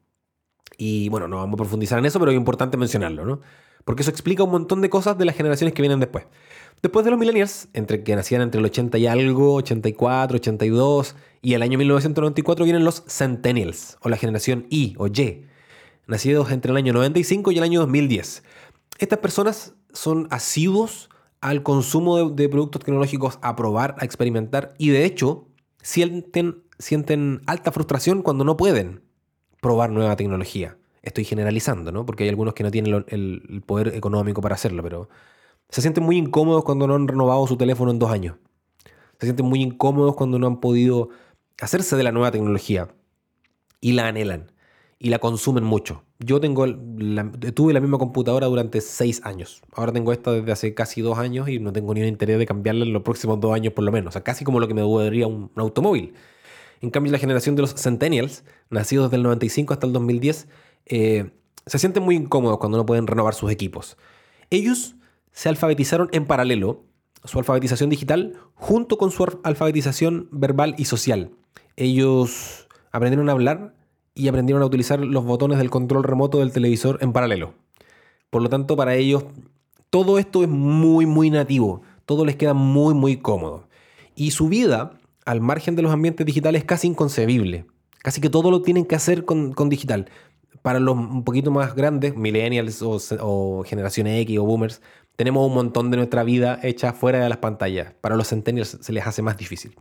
[0.75, 3.41] Y bueno, no vamos a profundizar en eso, pero es importante mencionarlo, ¿no?
[3.85, 6.25] Porque eso explica un montón de cosas de las generaciones que vienen después.
[6.81, 11.53] Después de los millennials, entre que nacían entre el 80 y algo, 84, 82 y
[11.53, 15.45] el año 1994 vienen los centennials o la generación Y o Y,
[16.07, 18.43] nacidos entre el año 95 y el año 2010.
[18.99, 21.09] Estas personas son asiduos
[21.41, 25.47] al consumo de, productos tecnológicos, a probar, a experimentar y de hecho
[25.81, 26.61] sienten,
[27.47, 29.01] alta frustración cuando no pueden
[29.59, 30.77] probar nueva tecnología.
[31.01, 32.05] Estoy generalizando, ¿no?
[32.05, 35.09] Porque hay algunos que no tienen el, el poder económico para hacerlo, pero
[35.69, 38.35] se sienten muy incómodos cuando no han renovado su teléfono en dos años.
[39.19, 41.09] Se sienten muy incómodos cuando no han podido
[41.59, 42.89] hacerse de la nueva tecnología
[43.79, 44.50] y la anhelan
[45.03, 46.03] y la consumen mucho.
[46.19, 49.63] Yo tengo tuve la misma computadora durante seis años.
[49.73, 52.45] Ahora tengo esta desde hace casi dos años y no tengo ni un interés de
[52.45, 54.09] cambiarla en los próximos dos años por lo menos.
[54.09, 56.13] O sea, casi como lo que me devolvería un, automóvil.
[56.81, 60.47] En cambio, la generación de los Centennials, nacidos desde el 95 hasta el 2010,
[60.85, 61.31] eh,
[61.65, 63.97] se sienten muy incómodos cuando no pueden renovar sus equipos.
[64.51, 64.95] Ellos
[65.31, 66.85] se alfabetizaron en paralelo,
[67.25, 71.31] su alfabetización digital, junto con su alfabetización verbal y social.
[71.75, 73.80] Ellos aprendieron a hablar
[74.13, 77.53] y aprendieron a utilizar los botones del control remoto del televisor en paralelo.
[78.29, 79.25] Por lo tanto, para ellos
[79.91, 81.81] todo esto es muy, muy nativo.
[82.05, 83.67] Todo les queda muy, muy cómodo.
[84.15, 84.93] Y su vida,
[85.25, 87.65] al margen de los ambientes digitales, es casi inconcebible.
[87.99, 90.09] Casi que todo lo tienen que hacer con, digital.
[90.61, 94.81] Para los un poquito más grandes, millennials o, o generación X o boomers,
[95.17, 97.93] tenemos un montón de nuestra vida hecha fuera de las pantallas.
[97.99, 99.75] Para los centennials se les hace más difícil.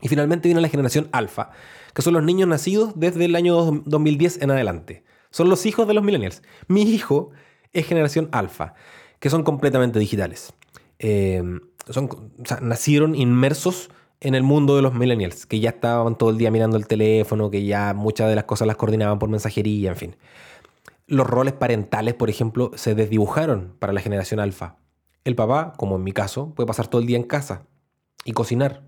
[0.00, 1.50] Y finalmente viene la generación alfa,
[1.94, 5.04] que son los niños nacidos desde el año 2010 en adelante.
[5.30, 6.42] Son los hijos de los millennials.
[6.68, 7.30] Mi hijo
[7.72, 8.74] es generación alfa,
[9.18, 10.52] que son completamente digitales.
[10.98, 11.42] Eh,
[11.88, 16.50] son, nacieron inmersos en el mundo de los millennials, que ya estaban todo el día
[16.50, 20.16] mirando el teléfono, que ya muchas de las cosas las coordinaban por mensajería, en fin.
[21.06, 24.76] Los roles parentales, por ejemplo, se desdibujaron para la generación alfa.
[25.24, 27.62] El papá, como en mi caso, puede pasar todo el día en casa
[28.24, 28.82] y cocinar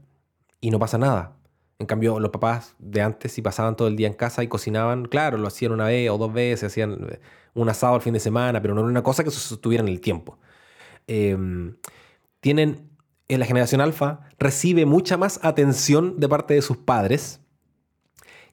[0.62, 1.36] y no pasa nada.
[1.78, 5.06] En cambio, los papás de antes, si pasaban todo el día en casa y cocinaban,
[5.06, 7.20] claro, lo hacían una vez o dos veces, hacían eh,
[7.54, 9.88] un asado al fin de semana, pero no era una cosa que se sostuviera en
[9.88, 10.38] el tiempo.
[11.08, 11.76] Em,
[12.40, 12.88] tienen,
[13.28, 17.40] en la generación alfa, recibe mucha más atención de parte de sus padres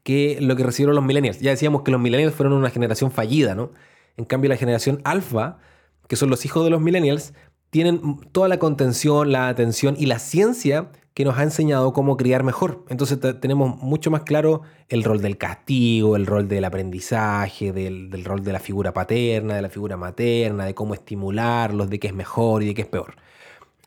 [0.03, 1.39] que lo que recibieron los millennials.
[1.39, 3.71] Ya decíamos que los millennials fueron una generación fallida, ¿no?
[4.17, 5.59] En cambio, la generación alfa,
[6.07, 7.33] que son los hijos de los millennials,
[7.69, 12.43] tienen toda la contención, la atención y la ciencia que nos ha enseñado cómo criar
[12.43, 12.85] mejor.
[12.89, 18.43] Entonces tenemos mucho más claro el rol del castigo, el rol del aprendizaje, del, rol
[18.43, 22.63] de la figura paterna, de la figura materna, de cómo estimularlos, de qué es mejor
[22.63, 23.15] y de qué es peor.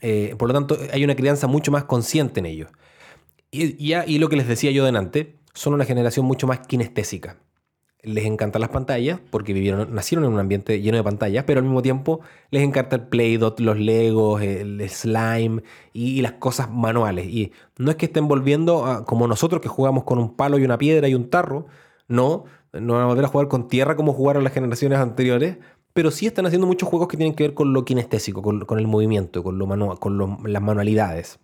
[0.00, 2.70] Eh, por lo tanto, hay una crianza mucho más consciente en ellos.
[3.50, 7.36] Y, y lo que les decía yo delante, son una generación mucho más kinestésica
[8.02, 11.64] les encantan las pantallas porque vivieron, nacieron en un ambiente lleno de pantallas, pero al
[11.64, 15.62] mismo tiempo les encanta el Play-Dot, los Legos, el slime
[15.92, 17.26] y, las cosas manuales.
[17.26, 20.78] Y no es que estén volviendo como nosotros que jugamos con un palo y una
[20.78, 21.66] piedra y un tarro,
[22.08, 25.58] no, no van a volver a jugar con tierra como jugaron las generaciones anteriores,
[25.92, 28.86] pero sí están haciendo muchos juegos que tienen que ver con lo kinestésico, con, el
[28.88, 31.38] movimiento, con, lo con las manualidades.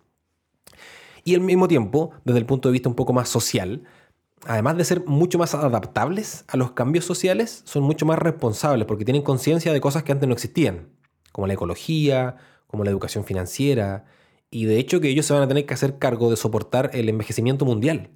[1.23, 3.83] Y al mismo tiempo, desde el punto de vista un poco más social,
[4.45, 9.05] además de ser mucho más adaptables a los cambios sociales, son mucho más responsables porque
[9.05, 10.89] tienen conciencia de cosas que antes no existían,
[11.31, 14.05] como la ecología, como la educación financiera,
[14.51, 17.09] y de hecho que ellos se van a tener que hacer cargo de soportar el
[17.09, 18.11] envejecimiento mundial.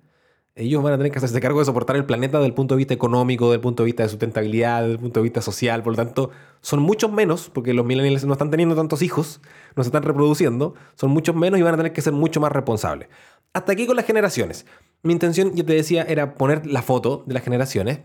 [0.55, 2.77] Ellos van a tener que hacerse cargo de soportar el planeta desde el punto de
[2.77, 5.81] vista económico, desde el punto de vista de sustentabilidad, desde el punto de vista social.
[5.81, 6.29] Por lo tanto,
[6.62, 9.41] son muchos menos, porque los millennials no están teniendo tantos hijos,
[9.75, 12.51] no se están reproduciendo, son muchos menos y van a tener que ser mucho más
[12.51, 13.09] responsables.
[13.53, 14.67] Hasta aquí con las generaciones.
[15.03, 17.99] Mi intención, yo te decía, era poner la foto de las generaciones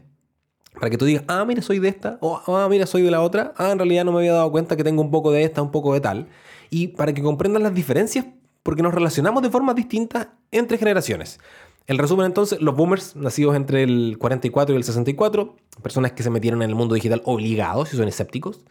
[0.75, 3.21] para que tú digas, ah, mira, soy de esta, o ah, mira, soy de la
[3.21, 5.63] otra, ah, en realidad no me había dado cuenta que tengo un poco de esta,
[5.63, 6.29] un poco de tal,
[6.71, 8.27] y para que comprendan las diferencias,
[8.63, 11.41] porque nos relacionamos de formas distintas entre generaciones.
[11.87, 16.31] El resumen entonces, los boomers, nacidos entre el 44 y el 64, personas que se
[16.31, 18.67] metieron en el mundo digital obligados y son escépticos.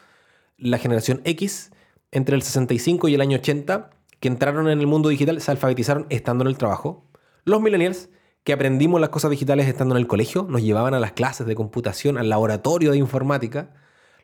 [0.57, 1.71] La generación X,
[2.11, 6.05] entre el 65 y el año 80, que entraron en el mundo digital, se alfabetizaron
[6.09, 7.05] estando en el trabajo.
[7.43, 8.09] Los millennials,
[8.47, 11.53] que aprendimos las cosas digitales estando en el colegio, nos llevaban a las clases de
[11.53, 13.73] computación, al laboratorio de informática.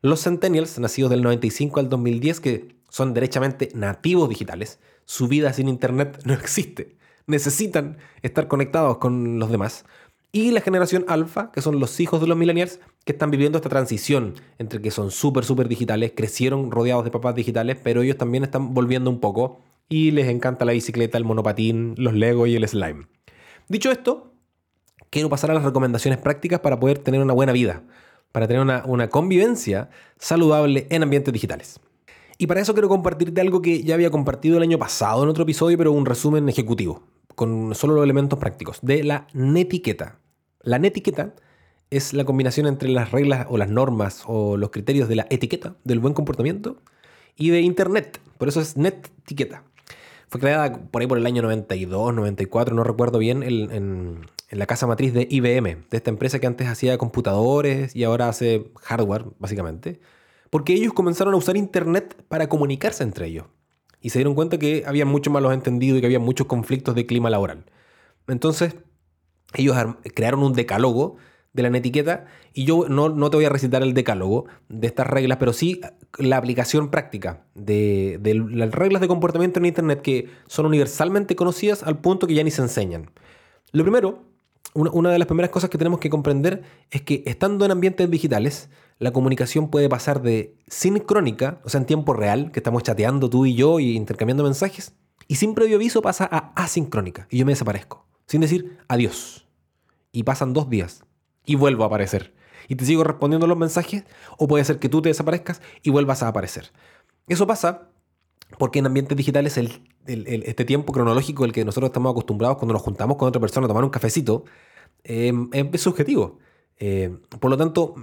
[0.01, 5.67] Los centennials, nacidos del 95 al 2010, que son derechamente nativos digitales, su vida sin
[5.67, 6.95] internet no existe.
[7.27, 9.83] Necesitan estar conectados con los demás.
[10.31, 13.67] Y la generación alfa, que son los hijos de los millennials, que están viviendo esta
[13.67, 18.45] transición entre que son súper, súper digitales, crecieron rodeados de papás digitales, pero ellos también
[18.45, 19.59] están volviendo un poco
[19.89, 23.07] y les encanta la bicicleta, el monopatín, los Lego y el slime.
[23.67, 24.33] Dicho esto,
[25.09, 27.83] quiero pasar a las recomendaciones prácticas para poder tener una buena vida,
[28.31, 31.79] para tener una, convivencia saludable en ambientes digitales.
[32.37, 35.43] Y para eso quiero compartirte algo que ya había compartido el año pasado en otro
[35.43, 37.03] episodio, pero un resumen ejecutivo,
[37.35, 40.19] con solo los elementos prácticos, de la netiqueta.
[40.61, 41.35] La netiqueta
[41.91, 45.75] es la combinación entre las reglas o las normas o los criterios de la etiqueta,
[45.83, 46.77] del buen comportamiento,
[47.35, 48.19] y de Internet.
[48.37, 49.63] Por eso es netiqueta.
[50.33, 54.87] Fue creada por ahí por el año 92, 94, no recuerdo bien, en, la casa
[54.87, 59.99] matriz de IBM, de esta empresa que antes hacía computadores y ahora hace hardware, básicamente.
[60.49, 63.45] Porque ellos comenzaron a usar Internet para comunicarse entre ellos.
[64.01, 67.05] Y se dieron cuenta que había muchos malos entendidos y que había muchos conflictos de
[67.05, 67.65] clima laboral.
[68.27, 68.75] Entonces,
[69.53, 69.77] ellos
[70.15, 71.17] crearon un decálogo
[71.53, 75.05] de la etiqueta y yo no, no, te voy a recitar el decálogo de estas
[75.05, 75.79] reglas, pero sí
[76.17, 78.19] la aplicación práctica de,
[78.51, 82.51] las reglas de comportamiento en Internet que son universalmente conocidas al punto que ya ni
[82.51, 83.11] se enseñan.
[83.71, 84.23] Lo primero,
[84.73, 88.09] una, una de las primeras cosas que tenemos que comprender es que estando en ambientes
[88.09, 93.29] digitales, la comunicación puede pasar de sincrónica, o sea, en tiempo real, que estamos chateando
[93.29, 94.93] tú y yo y intercambiando mensajes,
[95.27, 99.47] y sin previo aviso pasa a asincrónica, y yo me desaparezco, sin decir adiós.
[100.11, 101.03] Y pasan dos días,
[101.45, 102.33] y vuelvo a aparecer.
[102.67, 104.03] Y te sigo respondiendo los mensajes,
[104.37, 106.71] o puede ser que tú te desaparezcas y vuelvas a aparecer.
[107.27, 107.89] Eso pasa
[108.57, 112.81] porque en ambientes digitales el, este tiempo cronológico el que nosotros estamos acostumbrados cuando nos
[112.81, 114.45] juntamos con otra persona a tomar un cafecito
[115.03, 116.39] em, es subjetivo.
[116.77, 117.95] Eh, por lo tanto,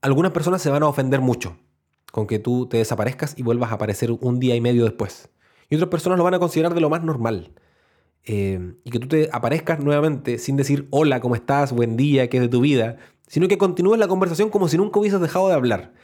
[0.00, 1.56] algunas personas se van a ofender mucho
[2.10, 5.30] con que tú te desaparezcas y vuelvas a aparecer un día y medio después.
[5.70, 7.52] Y otras personas lo van a considerar de lo más normal.
[8.24, 11.72] Eh, y que tú te aparezcas nuevamente sin decir hola, ¿cómo estás?
[11.72, 12.98] Buen día, ¿qué es de tu vida?
[13.32, 15.94] Sino que continúes la conversación como si nunca hubieses dejado de hablar.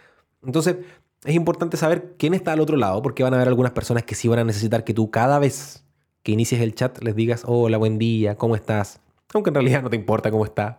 [0.43, 0.77] Entonces,
[1.27, 4.15] es importante saber quién está al otro lado, porque van a haber algunas personas que
[4.15, 5.85] sí van a necesitar que tú cada vez
[6.23, 9.03] que inicies el chat les digas hola, buen día, ¿cómo estás?
[9.35, 10.79] Aunque en realidad no te importa cómo está.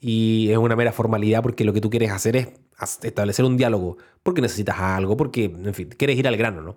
[0.00, 2.48] Y es una mera formalidad porque lo que tú quieres hacer es
[3.04, 6.76] establecer un diálogo, porque necesitas algo, porque, en fin, quieres ir al grano, ¿no?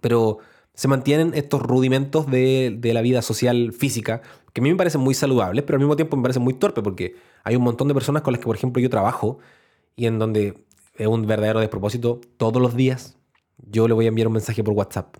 [0.00, 0.38] Pero
[0.74, 5.14] se mantienen estos rudimentos de, la vida social física, que a mí me parecen muy
[5.14, 8.22] saludables, pero al mismo tiempo me parecen muy torpes, porque hay un montón de personas
[8.22, 9.38] con las que, por ejemplo, yo trabajo
[9.94, 10.64] y en donde
[10.96, 13.18] es un verdadero despropósito, todos los días
[13.70, 15.18] yo le voy a enviar un mensaje por WhatsApp.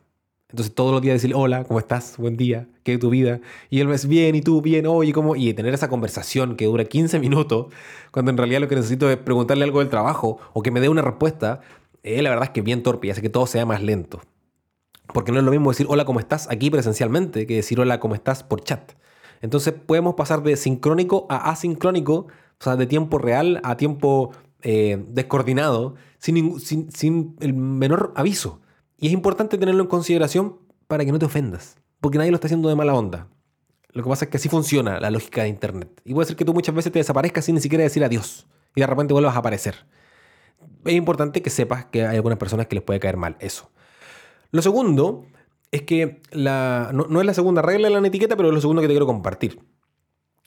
[0.49, 2.17] Entonces todos los días decir, hola, ¿cómo estás?
[2.19, 3.41] Buen día, ¿qué es tu vida?
[3.71, 4.61] Y él me dice, bien, ¿y tú?
[4.61, 5.37] Bien, oye, ¿cómo?
[5.37, 7.67] Y tener esa conversación que dura 15 minutos,
[8.11, 10.89] cuando en realidad lo que necesito es preguntarle algo del trabajo o que me dé
[10.89, 11.61] una respuesta,
[12.03, 14.21] eh, la verdad es que bien torpe y hace que todo sea más lento.
[15.15, 16.51] Porque no es lo mismo decir hola, ¿cómo estás?
[16.51, 18.43] aquí presencialmente que decir hola, ¿cómo estás?
[18.43, 18.95] por chat.
[19.41, 22.27] Entonces podemos pasar de sincrónico a asincrónico,
[22.59, 28.61] o sea, de tiempo real a tiempo eh, descoordinado, sin, sin, el menor aviso.
[28.99, 32.47] Y es importante tenerlo en consideración para que no te ofendas, porque nadie lo está
[32.47, 33.29] haciendo de mala onda.
[33.93, 36.03] Lo que pasa es que así funciona la lógica de Internet.
[36.05, 38.47] Y puede ser que tú muchas veces te desaparezcas sin ni siquiera decir adiós
[38.77, 39.87] y de repente vuelvas a aparecer.
[40.85, 43.71] Es importante que sepas que hay algunas personas que les puede caer mal eso.
[44.53, 45.25] Lo segundo
[45.71, 48.83] es que la, no, es la segunda regla de la etiqueta, pero es lo segundo
[48.83, 49.61] que te quiero compartir.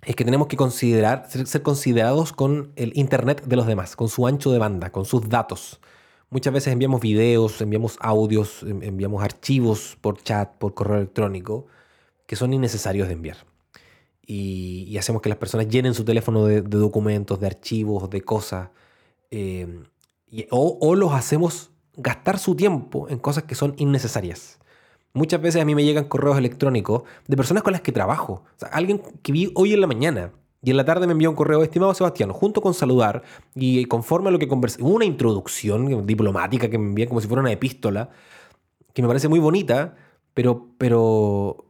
[0.03, 4.27] Es que tenemos que considerar, ser, considerados con el Internet de los demás, con su
[4.27, 5.81] ancho de banda, con sus datos.
[6.29, 11.67] Muchas veces enviamos videos, enviamos audios, enviamos archivos por chat, por correo electrónico,
[12.25, 13.37] que son innecesarios de enviar.
[14.25, 18.69] Y, hacemos que las personas llenen su teléfono de, documentos, de archivos, de cosas.
[19.31, 19.83] Eh,
[20.51, 24.58] o, o los hacemos gastar su tiempo en cosas que son innecesarias.
[25.13, 28.43] Muchas veces a mí me llegan correos electrónicos de personas con las que trabajo.
[28.71, 31.63] Alguien que vi hoy en la mañana y en la tarde me envió un correo,
[31.63, 33.23] estimado Sebastián, junto con saludar
[33.55, 37.41] y conforme a lo que conversé, una introducción diplomática que me envían como si fuera
[37.41, 38.09] una epístola,
[38.93, 39.95] que me parece muy bonita,
[40.33, 41.65] pero, pero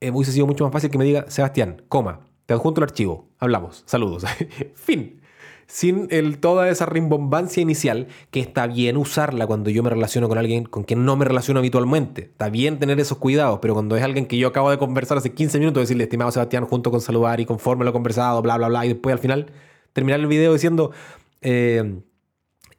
[0.00, 3.82] hubiese sido mucho más fácil que me diga, Sebastián, coma, te adjunto el archivo, hablamos,
[3.86, 4.24] saludos.
[4.74, 5.21] fin
[5.66, 6.08] sin
[6.40, 10.84] toda esa rimbombancia inicial, que está bien usarla cuando yo me relaciono con alguien con
[10.84, 12.22] quien no me relaciono habitualmente.
[12.22, 15.32] Está bien tener esos cuidados, pero cuando es alguien que yo acabo de conversar hace
[15.32, 18.68] 15 minutos, decirle, estimado Sebastián, junto con saludar y conforme lo he conversado, bla, bla,
[18.68, 19.46] bla, y después al final
[19.92, 20.92] terminar el video diciendo,
[21.40, 22.00] eh,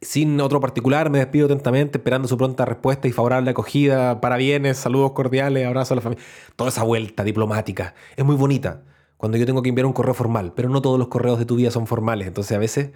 [0.00, 4.78] sin otro particular, me despido atentamente, esperando su pronta respuesta y favorable acogida, para bienes,
[4.78, 6.24] saludos cordiales, abrazos a la familia.
[6.56, 8.82] Toda esa vuelta diplomática es muy bonita
[9.16, 11.56] cuando yo tengo que enviar un correo formal, pero no todos los correos de tu
[11.56, 12.26] vida son formales.
[12.26, 12.90] Entonces a veces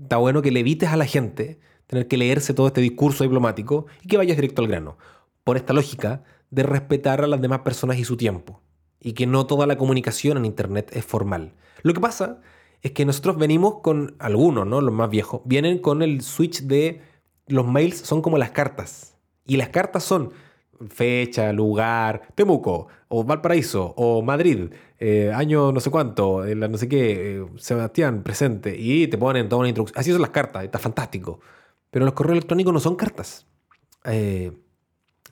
[0.00, 3.86] está bueno que le evites a la gente tener que leerse todo este discurso diplomático
[4.02, 4.98] y que vayas directo al grano.
[5.44, 8.60] Por esta lógica de respetar a las demás personas y su tiempo.
[9.00, 11.54] Y que no toda la comunicación en Internet es formal.
[11.82, 12.40] Lo que pasa
[12.82, 14.80] es que nosotros venimos con algunos, ¿no?
[14.80, 17.00] Los más viejos, vienen con el switch de
[17.46, 19.16] los mails son como las cartas.
[19.46, 20.32] Y las cartas son
[20.90, 27.36] fecha, lugar, Temuco, o Valparaíso, o Madrid, eh, año no sé cuánto, no sé qué,
[27.36, 29.98] eh, Sebastián, presente, y te ponen toda una introducción.
[29.98, 31.40] Así son las cartas, está fantástico.
[31.90, 33.46] Pero los correos electrónicos no son cartas.
[34.04, 34.52] Eh,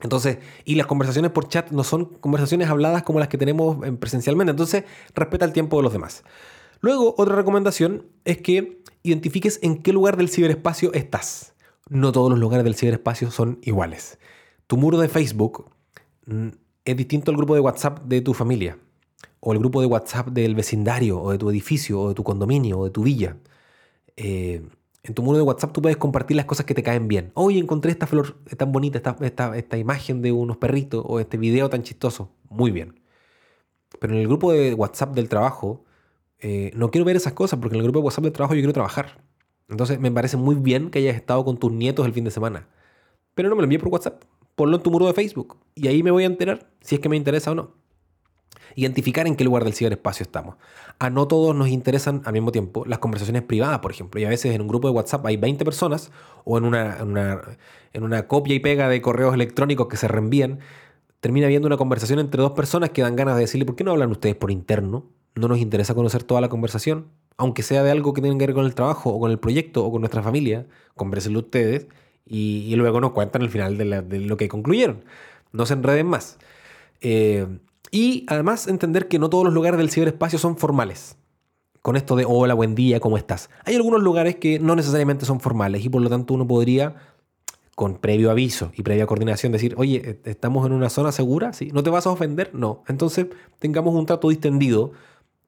[0.02, 4.50] entonces, y las conversaciones por chat no son conversaciones habladas como las que tenemos presencialmente.
[4.50, 6.24] Entonces, respeta el tiempo de los demás.
[6.80, 11.54] Luego, otra recomendación es que identifiques en qué lugar del ciberespacio estás.
[11.88, 14.18] No todos los lugares del ciberespacio son iguales
[14.66, 15.70] tu muro de Facebook
[16.26, 16.48] mm,
[16.84, 18.78] es distinto al grupo de WhatsApp de tu familia,
[19.40, 22.80] o el grupo de WhatsApp del vecindario, o de tu edificio, o de tu condominio,
[22.80, 23.36] o de tu villa.
[24.16, 24.62] Eh,
[25.02, 27.30] en tu muro de WhatsApp tú puedes compartir las cosas que te caen bien.
[27.34, 31.70] Hoy encontré esta flor tan bonita, esta, esta, imagen de unos perritos, o este video
[31.70, 32.30] tan chistoso.
[32.48, 33.00] Muy bien.
[34.00, 35.84] Pero en el grupo de WhatsApp del trabajo,
[36.40, 38.60] eh, no quiero ver esas cosas, porque en el grupo de WhatsApp del trabajo yo
[38.60, 39.22] quiero trabajar.
[39.68, 42.68] Entonces me parece muy bien que hayas estado con tus nietos el fin de semana.
[43.34, 44.22] Pero no me lo envíes por WhatsApp
[44.56, 47.08] ponlo en tu muro de Facebook y ahí me voy a enterar si es que
[47.08, 47.74] me interesa o no.
[48.78, 50.56] Identificar en qué lugar del ciberespacio estamos.
[50.98, 54.20] A no todos nos interesan al mismo tiempo las conversaciones privadas, por ejemplo.
[54.20, 56.12] Y a veces en un grupo de WhatsApp hay 20 personas
[56.44, 56.98] o en una,
[57.94, 60.60] en una, copia y pega de correos electrónicos que se reenvían,
[61.20, 63.92] termina habiendo una conversación entre dos personas que dan ganas de decirle, ¿por qué no
[63.92, 65.06] hablan ustedes por interno?
[65.34, 67.06] No nos interesa conocer toda la conversación,
[67.38, 69.86] aunque sea de algo que tenga que ver con el trabajo o con el proyecto
[69.86, 71.86] o con nuestra familia, conversenlo ustedes
[72.26, 75.02] y, luego nos cuentan el final de, lo que concluyeron.
[75.52, 76.38] No se enreden más.
[77.00, 77.46] Eh,
[77.90, 81.16] y además entender que no todos los lugares del ciberespacio son formales.
[81.82, 83.48] Con esto de hola, buen día, ¿cómo estás?
[83.64, 86.96] Hay algunos lugares que no necesariamente son formales y por lo tanto uno podría,
[87.76, 91.52] con previo aviso y previa coordinación, decir, oye, eh, ¿estamos en una zona segura?
[91.52, 91.70] ¿Sí?
[91.72, 92.50] ¿No te vas a ofender?
[92.54, 92.82] No.
[92.88, 93.26] Entonces
[93.60, 94.92] tengamos un trato distendido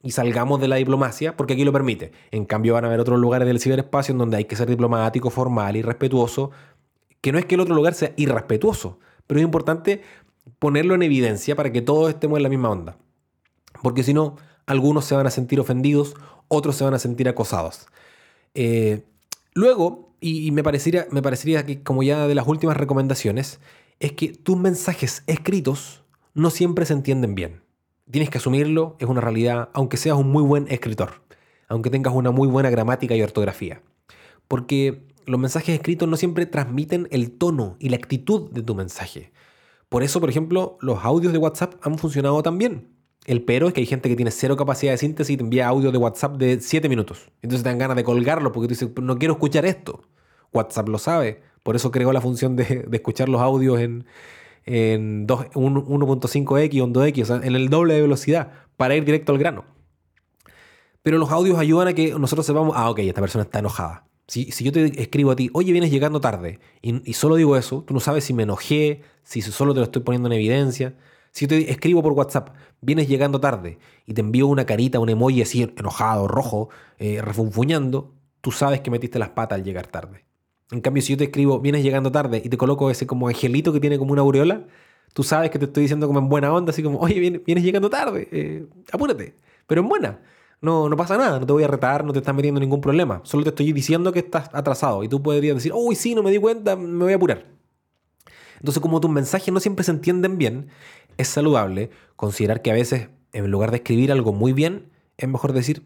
[0.03, 2.12] y salgamos de la diplomacia porque aquí lo permite.
[2.31, 5.31] En cambio van a haber otros lugares del ciberespacio en donde hay que ser diplomático,
[5.31, 6.53] formal y respetuoso,
[7.20, 10.03] que no es que el otro lugar sea irrespetuoso, pero es importante
[10.58, 12.96] ponerlo en evidencia para que todos estemos en la misma onda.
[13.82, 16.14] Porque si no, algunos se van a sentir ofendidos,
[16.48, 17.87] otros se van a sentir acosados.
[18.54, 19.04] Eh,
[19.54, 23.61] luego, y, me, parecería, me parecería que como ya de las últimas recomendaciones,
[24.01, 27.62] es que tus mensajes escritos no siempre se entienden bien.
[28.11, 31.22] Tienes que asumirlo, es una realidad, aunque seas un muy buen escritor,
[31.68, 33.82] aunque tengas una muy buena gramática y ortografía.
[34.49, 39.30] Porque los mensajes escritos no siempre transmiten el tono y la actitud de tu mensaje.
[39.89, 42.95] Por eso, por ejemplo, los audios de WhatsApp han funcionado tan bien.
[43.24, 45.68] El pero es que hay gente que tiene cero capacidad de síntesis y te envía
[45.68, 47.30] audio de WhatsApp de 7 minutos.
[47.43, 50.03] Entonces te dan ganas de colgarlo porque tú dices, no quiero escuchar esto.
[50.53, 54.07] WhatsApp lo sabe, Por eso creó la función de, escuchar los audios en,
[54.64, 59.32] en 1.5x o en 2x, o sea, en el doble de velocidad, para ir directo
[59.32, 59.66] al grano.
[61.03, 64.07] Pero los audios ayudan a que nosotros sepamos, ah, ok, esta persona está enojada.
[64.29, 67.83] Si, si yo te escribo a ti, oye, vienes llegando tarde, y, solo digo eso,
[67.83, 70.95] tú no sabes si me enojé, si solo te lo estoy poniendo en evidencia.
[71.33, 72.51] Si yo te escribo por WhatsApp,
[72.83, 76.68] vienes llegando tarde, y te envío una carita, un emoji así enojado, rojo,
[76.99, 78.12] eh, refunfuñando,
[78.43, 80.26] tú sabes que metiste las patas al llegar tarde.
[80.72, 83.72] En cambio, si yo te escribo, vienes llegando tarde, y te coloco ese como angelito
[83.72, 84.66] que tiene como una aureola,
[85.14, 87.89] tú sabes que te estoy diciendo como en buena onda, así como, oye, vienes, llegando
[87.89, 90.20] tarde, eh, apúrate, pero en buena
[90.61, 93.20] no, no pasa nada, no te voy a retar, no te estás metiendo ningún problema.
[93.24, 96.30] Solo te estoy diciendo que estás atrasado y tú podrías decir, uy, sí, no me
[96.30, 97.46] di cuenta, me voy a apurar.
[98.59, 100.68] Entonces, como tus mensajes no siempre se entienden bien,
[101.16, 105.52] es saludable considerar que a veces, en lugar de escribir algo muy bien, es mejor
[105.52, 105.84] decir,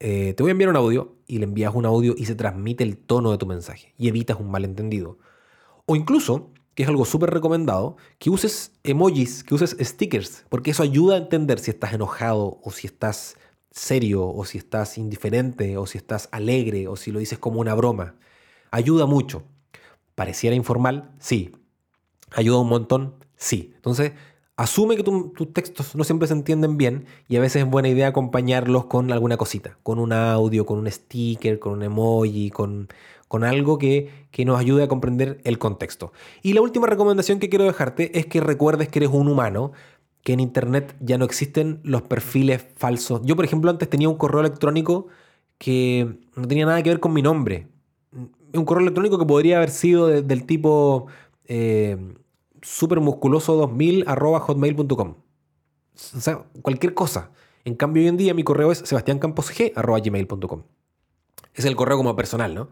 [0.00, 2.84] eh, te voy a enviar un audio y le envías un audio y se transmite
[2.84, 5.18] el tono de tu mensaje y evitas un malentendido.
[5.86, 10.82] O incluso, que es algo súper recomendado, que uses emojis, que uses stickers, porque eso
[10.82, 13.36] ayuda a entender si estás enojado o si estás
[13.74, 17.74] serio o si estás indiferente o si estás alegre o si lo dices como una
[17.74, 18.14] broma.
[18.70, 19.42] Ayuda mucho.
[20.14, 21.10] ¿Pareciera informal?
[21.18, 21.52] Sí.
[22.30, 23.16] ¿Ayuda un montón?
[23.36, 23.72] Sí.
[23.74, 24.12] Entonces,
[24.56, 28.06] asume que tus textos no siempre se entienden bien y a veces es buena idea
[28.06, 32.88] acompañarlos con alguna cosita, con un audio, con un sticker, con un emoji, con,
[33.26, 36.12] con algo que, que nos ayude a comprender el contexto.
[36.42, 39.72] Y la última recomendación que quiero dejarte es que recuerdes que eres un humano,
[40.24, 43.20] que en Internet ya no existen los perfiles falsos.
[43.24, 45.06] Yo, por ejemplo, antes tenía un correo electrónico
[45.58, 47.68] que no tenía nada que ver con mi nombre.
[48.54, 51.08] Un correo electrónico que podría haber sido del tipo
[51.44, 51.98] eh,
[52.62, 55.14] supermusculoso2000 hotmail.com.
[55.94, 57.30] O sea, cualquier cosa.
[57.66, 60.62] En cambio, hoy en día mi correo es sebastiancamposg.gmail.com.
[61.52, 62.70] Es el correo como personal, ¿no?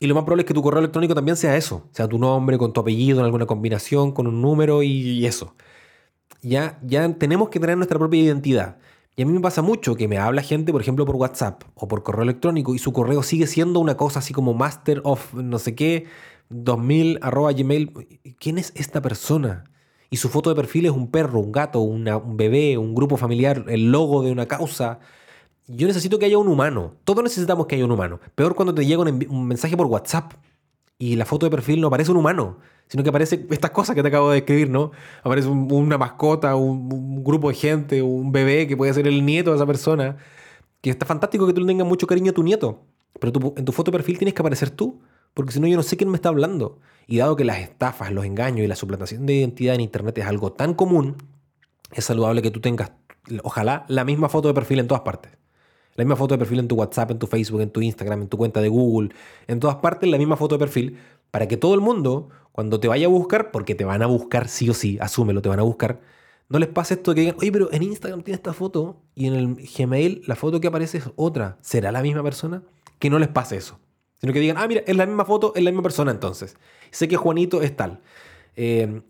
[0.00, 1.86] Y lo más probable es que tu correo electrónico también sea eso.
[1.92, 5.54] Sea tu nombre con tu apellido en alguna combinación, con un número y eso
[6.42, 8.78] ya, ya tenemos que tener nuestra propia identidad.
[9.16, 11.88] Y a mí me pasa mucho que me habla gente, por ejemplo, por WhatsApp o
[11.88, 15.58] por correo electrónico y su correo sigue siendo una cosa así como master of no
[15.58, 16.06] sé qué,
[16.50, 17.92] 2000 arroba gmail.
[18.38, 19.64] ¿Quién es esta persona?
[20.08, 23.64] Y su foto de perfil es un perro, un gato, un bebé, un grupo familiar,
[23.68, 25.00] el logo de una causa.
[25.66, 26.94] Yo necesito que haya un humano.
[27.02, 28.20] Todos necesitamos que haya un humano.
[28.36, 30.32] Peor cuando te llega un mensaje por WhatsApp
[30.96, 32.58] y la foto de perfil no parece un humano
[32.88, 34.90] sino que aparece estas cosas que te acabo de describir, ¿no?
[35.22, 39.56] Aparece una mascota, un, grupo de gente, un bebé que puede ser el nieto de
[39.56, 40.16] esa persona,
[40.80, 42.82] que está fantástico que tú le tengas mucho cariño a tu nieto,
[43.20, 45.00] pero en tu foto de perfil tienes que aparecer tú,
[45.34, 46.78] porque si no yo no sé quién me está hablando.
[47.06, 50.26] Y dado que las estafas, los engaños y la suplantación de identidad en Internet es
[50.26, 51.16] algo tan común,
[51.92, 52.92] es saludable que tú tengas,
[53.42, 55.32] ojalá, la misma foto de perfil en todas partes.
[55.94, 58.28] La misma foto de perfil en tu WhatsApp, en tu Facebook, en tu Instagram, en
[58.28, 59.08] tu cuenta de Google,
[59.48, 60.96] en todas partes la misma foto de perfil,
[61.30, 64.48] para que todo el mundo, cuando te vaya a buscar, porque te van a buscar
[64.48, 66.00] sí o sí, asúmelo, te van a buscar,
[66.48, 69.34] no les pase esto que digan, oye, pero en Instagram tiene esta foto y en
[69.34, 71.58] el Gmail la foto que aparece es otra.
[71.60, 72.62] ¿Será la misma persona?
[72.98, 73.78] Que no les pase eso.
[74.20, 76.56] Sino que digan, ah, mira, es la misma foto, es la misma persona entonces.
[76.90, 78.00] Sé que Juanito es tal.
[78.56, 79.02] Eh,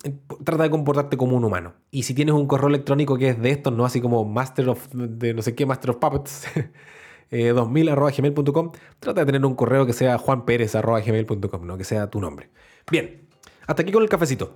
[0.43, 1.73] trata de comportarte como un humano.
[1.91, 4.87] Y si tienes un correo electrónico que es de estos, no así como Master of,
[4.93, 6.45] de no sé qué, Master of Puppets,
[7.31, 11.77] 2000.gmail.com, eh, trata de tener un correo que sea juanperez.gmail.com, ¿no?
[11.77, 12.49] que sea tu nombre.
[12.91, 13.27] Bien,
[13.67, 14.53] hasta aquí con el cafecito.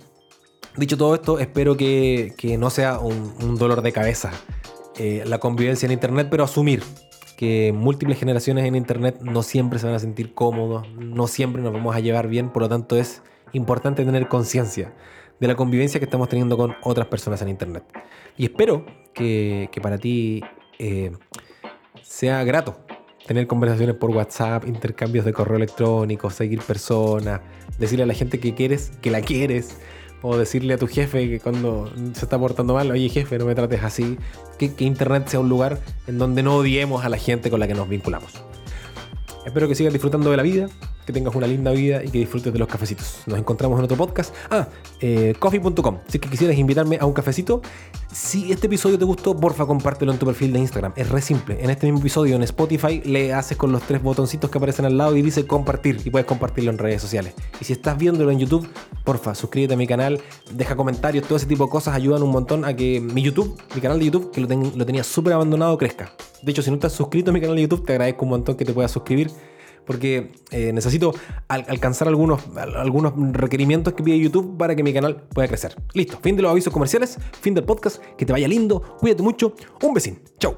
[0.76, 4.32] Dicho todo esto, espero que, no sea un, dolor de cabeza
[4.98, 6.82] eh, la convivencia en Internet, pero asumir
[7.36, 11.72] que múltiples generaciones en Internet no siempre se van a sentir cómodos, no siempre nos
[11.72, 13.22] vamos a llevar bien, por lo tanto es
[13.52, 14.94] importante tener conciencia
[15.40, 17.84] de la convivencia que estamos teniendo con otras personas en Internet.
[18.36, 20.42] Y espero que, para ti
[20.78, 21.12] eh,
[22.02, 22.76] sea grato
[23.26, 27.40] tener conversaciones por WhatsApp, intercambios de correo electrónico, seguir personas,
[27.78, 29.78] decirle a la gente que quieres, que la quieres,
[30.26, 33.54] o decirle a tu jefe que cuando se está portando mal, oye jefe, no me
[33.54, 34.16] trates así,
[34.58, 37.74] que, Internet sea un lugar en donde no odiemos a la gente con la que
[37.74, 38.32] nos vinculamos.
[39.44, 40.68] Espero que sigas disfrutando de la vida,
[41.06, 43.20] que tengas una linda vida y que disfrutes de los cafecitos.
[43.26, 44.34] Nos encontramos en otro podcast.
[44.50, 44.68] Ah,
[45.00, 45.98] eh, coffee.com.
[46.08, 47.62] Si es que quisieras invitarme a un cafecito,
[48.12, 50.92] si este episodio te gustó, porfa, compártelo en tu perfil de Instagram.
[50.96, 51.62] Es re simple.
[51.62, 54.96] En este mismo episodio en Spotify le haces con los tres botoncitos que aparecen al
[54.96, 57.34] lado y dice compartir y puedes compartirlo en redes sociales.
[57.60, 58.68] Y si estás viéndolo en YouTube,
[59.04, 60.20] porfa, suscríbete a mi canal,
[60.52, 63.80] deja comentarios, todo ese tipo de cosas ayudan un montón a que mi YouTube, mi
[63.80, 66.12] canal de YouTube, que lo, lo tenía súper abandonado, crezca.
[66.42, 68.56] De hecho, si no estás suscrito a mi canal de YouTube, te agradezco un montón
[68.56, 69.30] que te puedas suscribir
[69.86, 71.14] porque eh, necesito
[71.48, 75.76] alcanzar algunos, algunos requerimientos que pide YouTube para que mi canal pueda crecer.
[75.92, 79.54] Listo, fin de los avisos comerciales, fin del podcast, que te vaya lindo, cuídate mucho,
[79.82, 80.56] un besín, chau.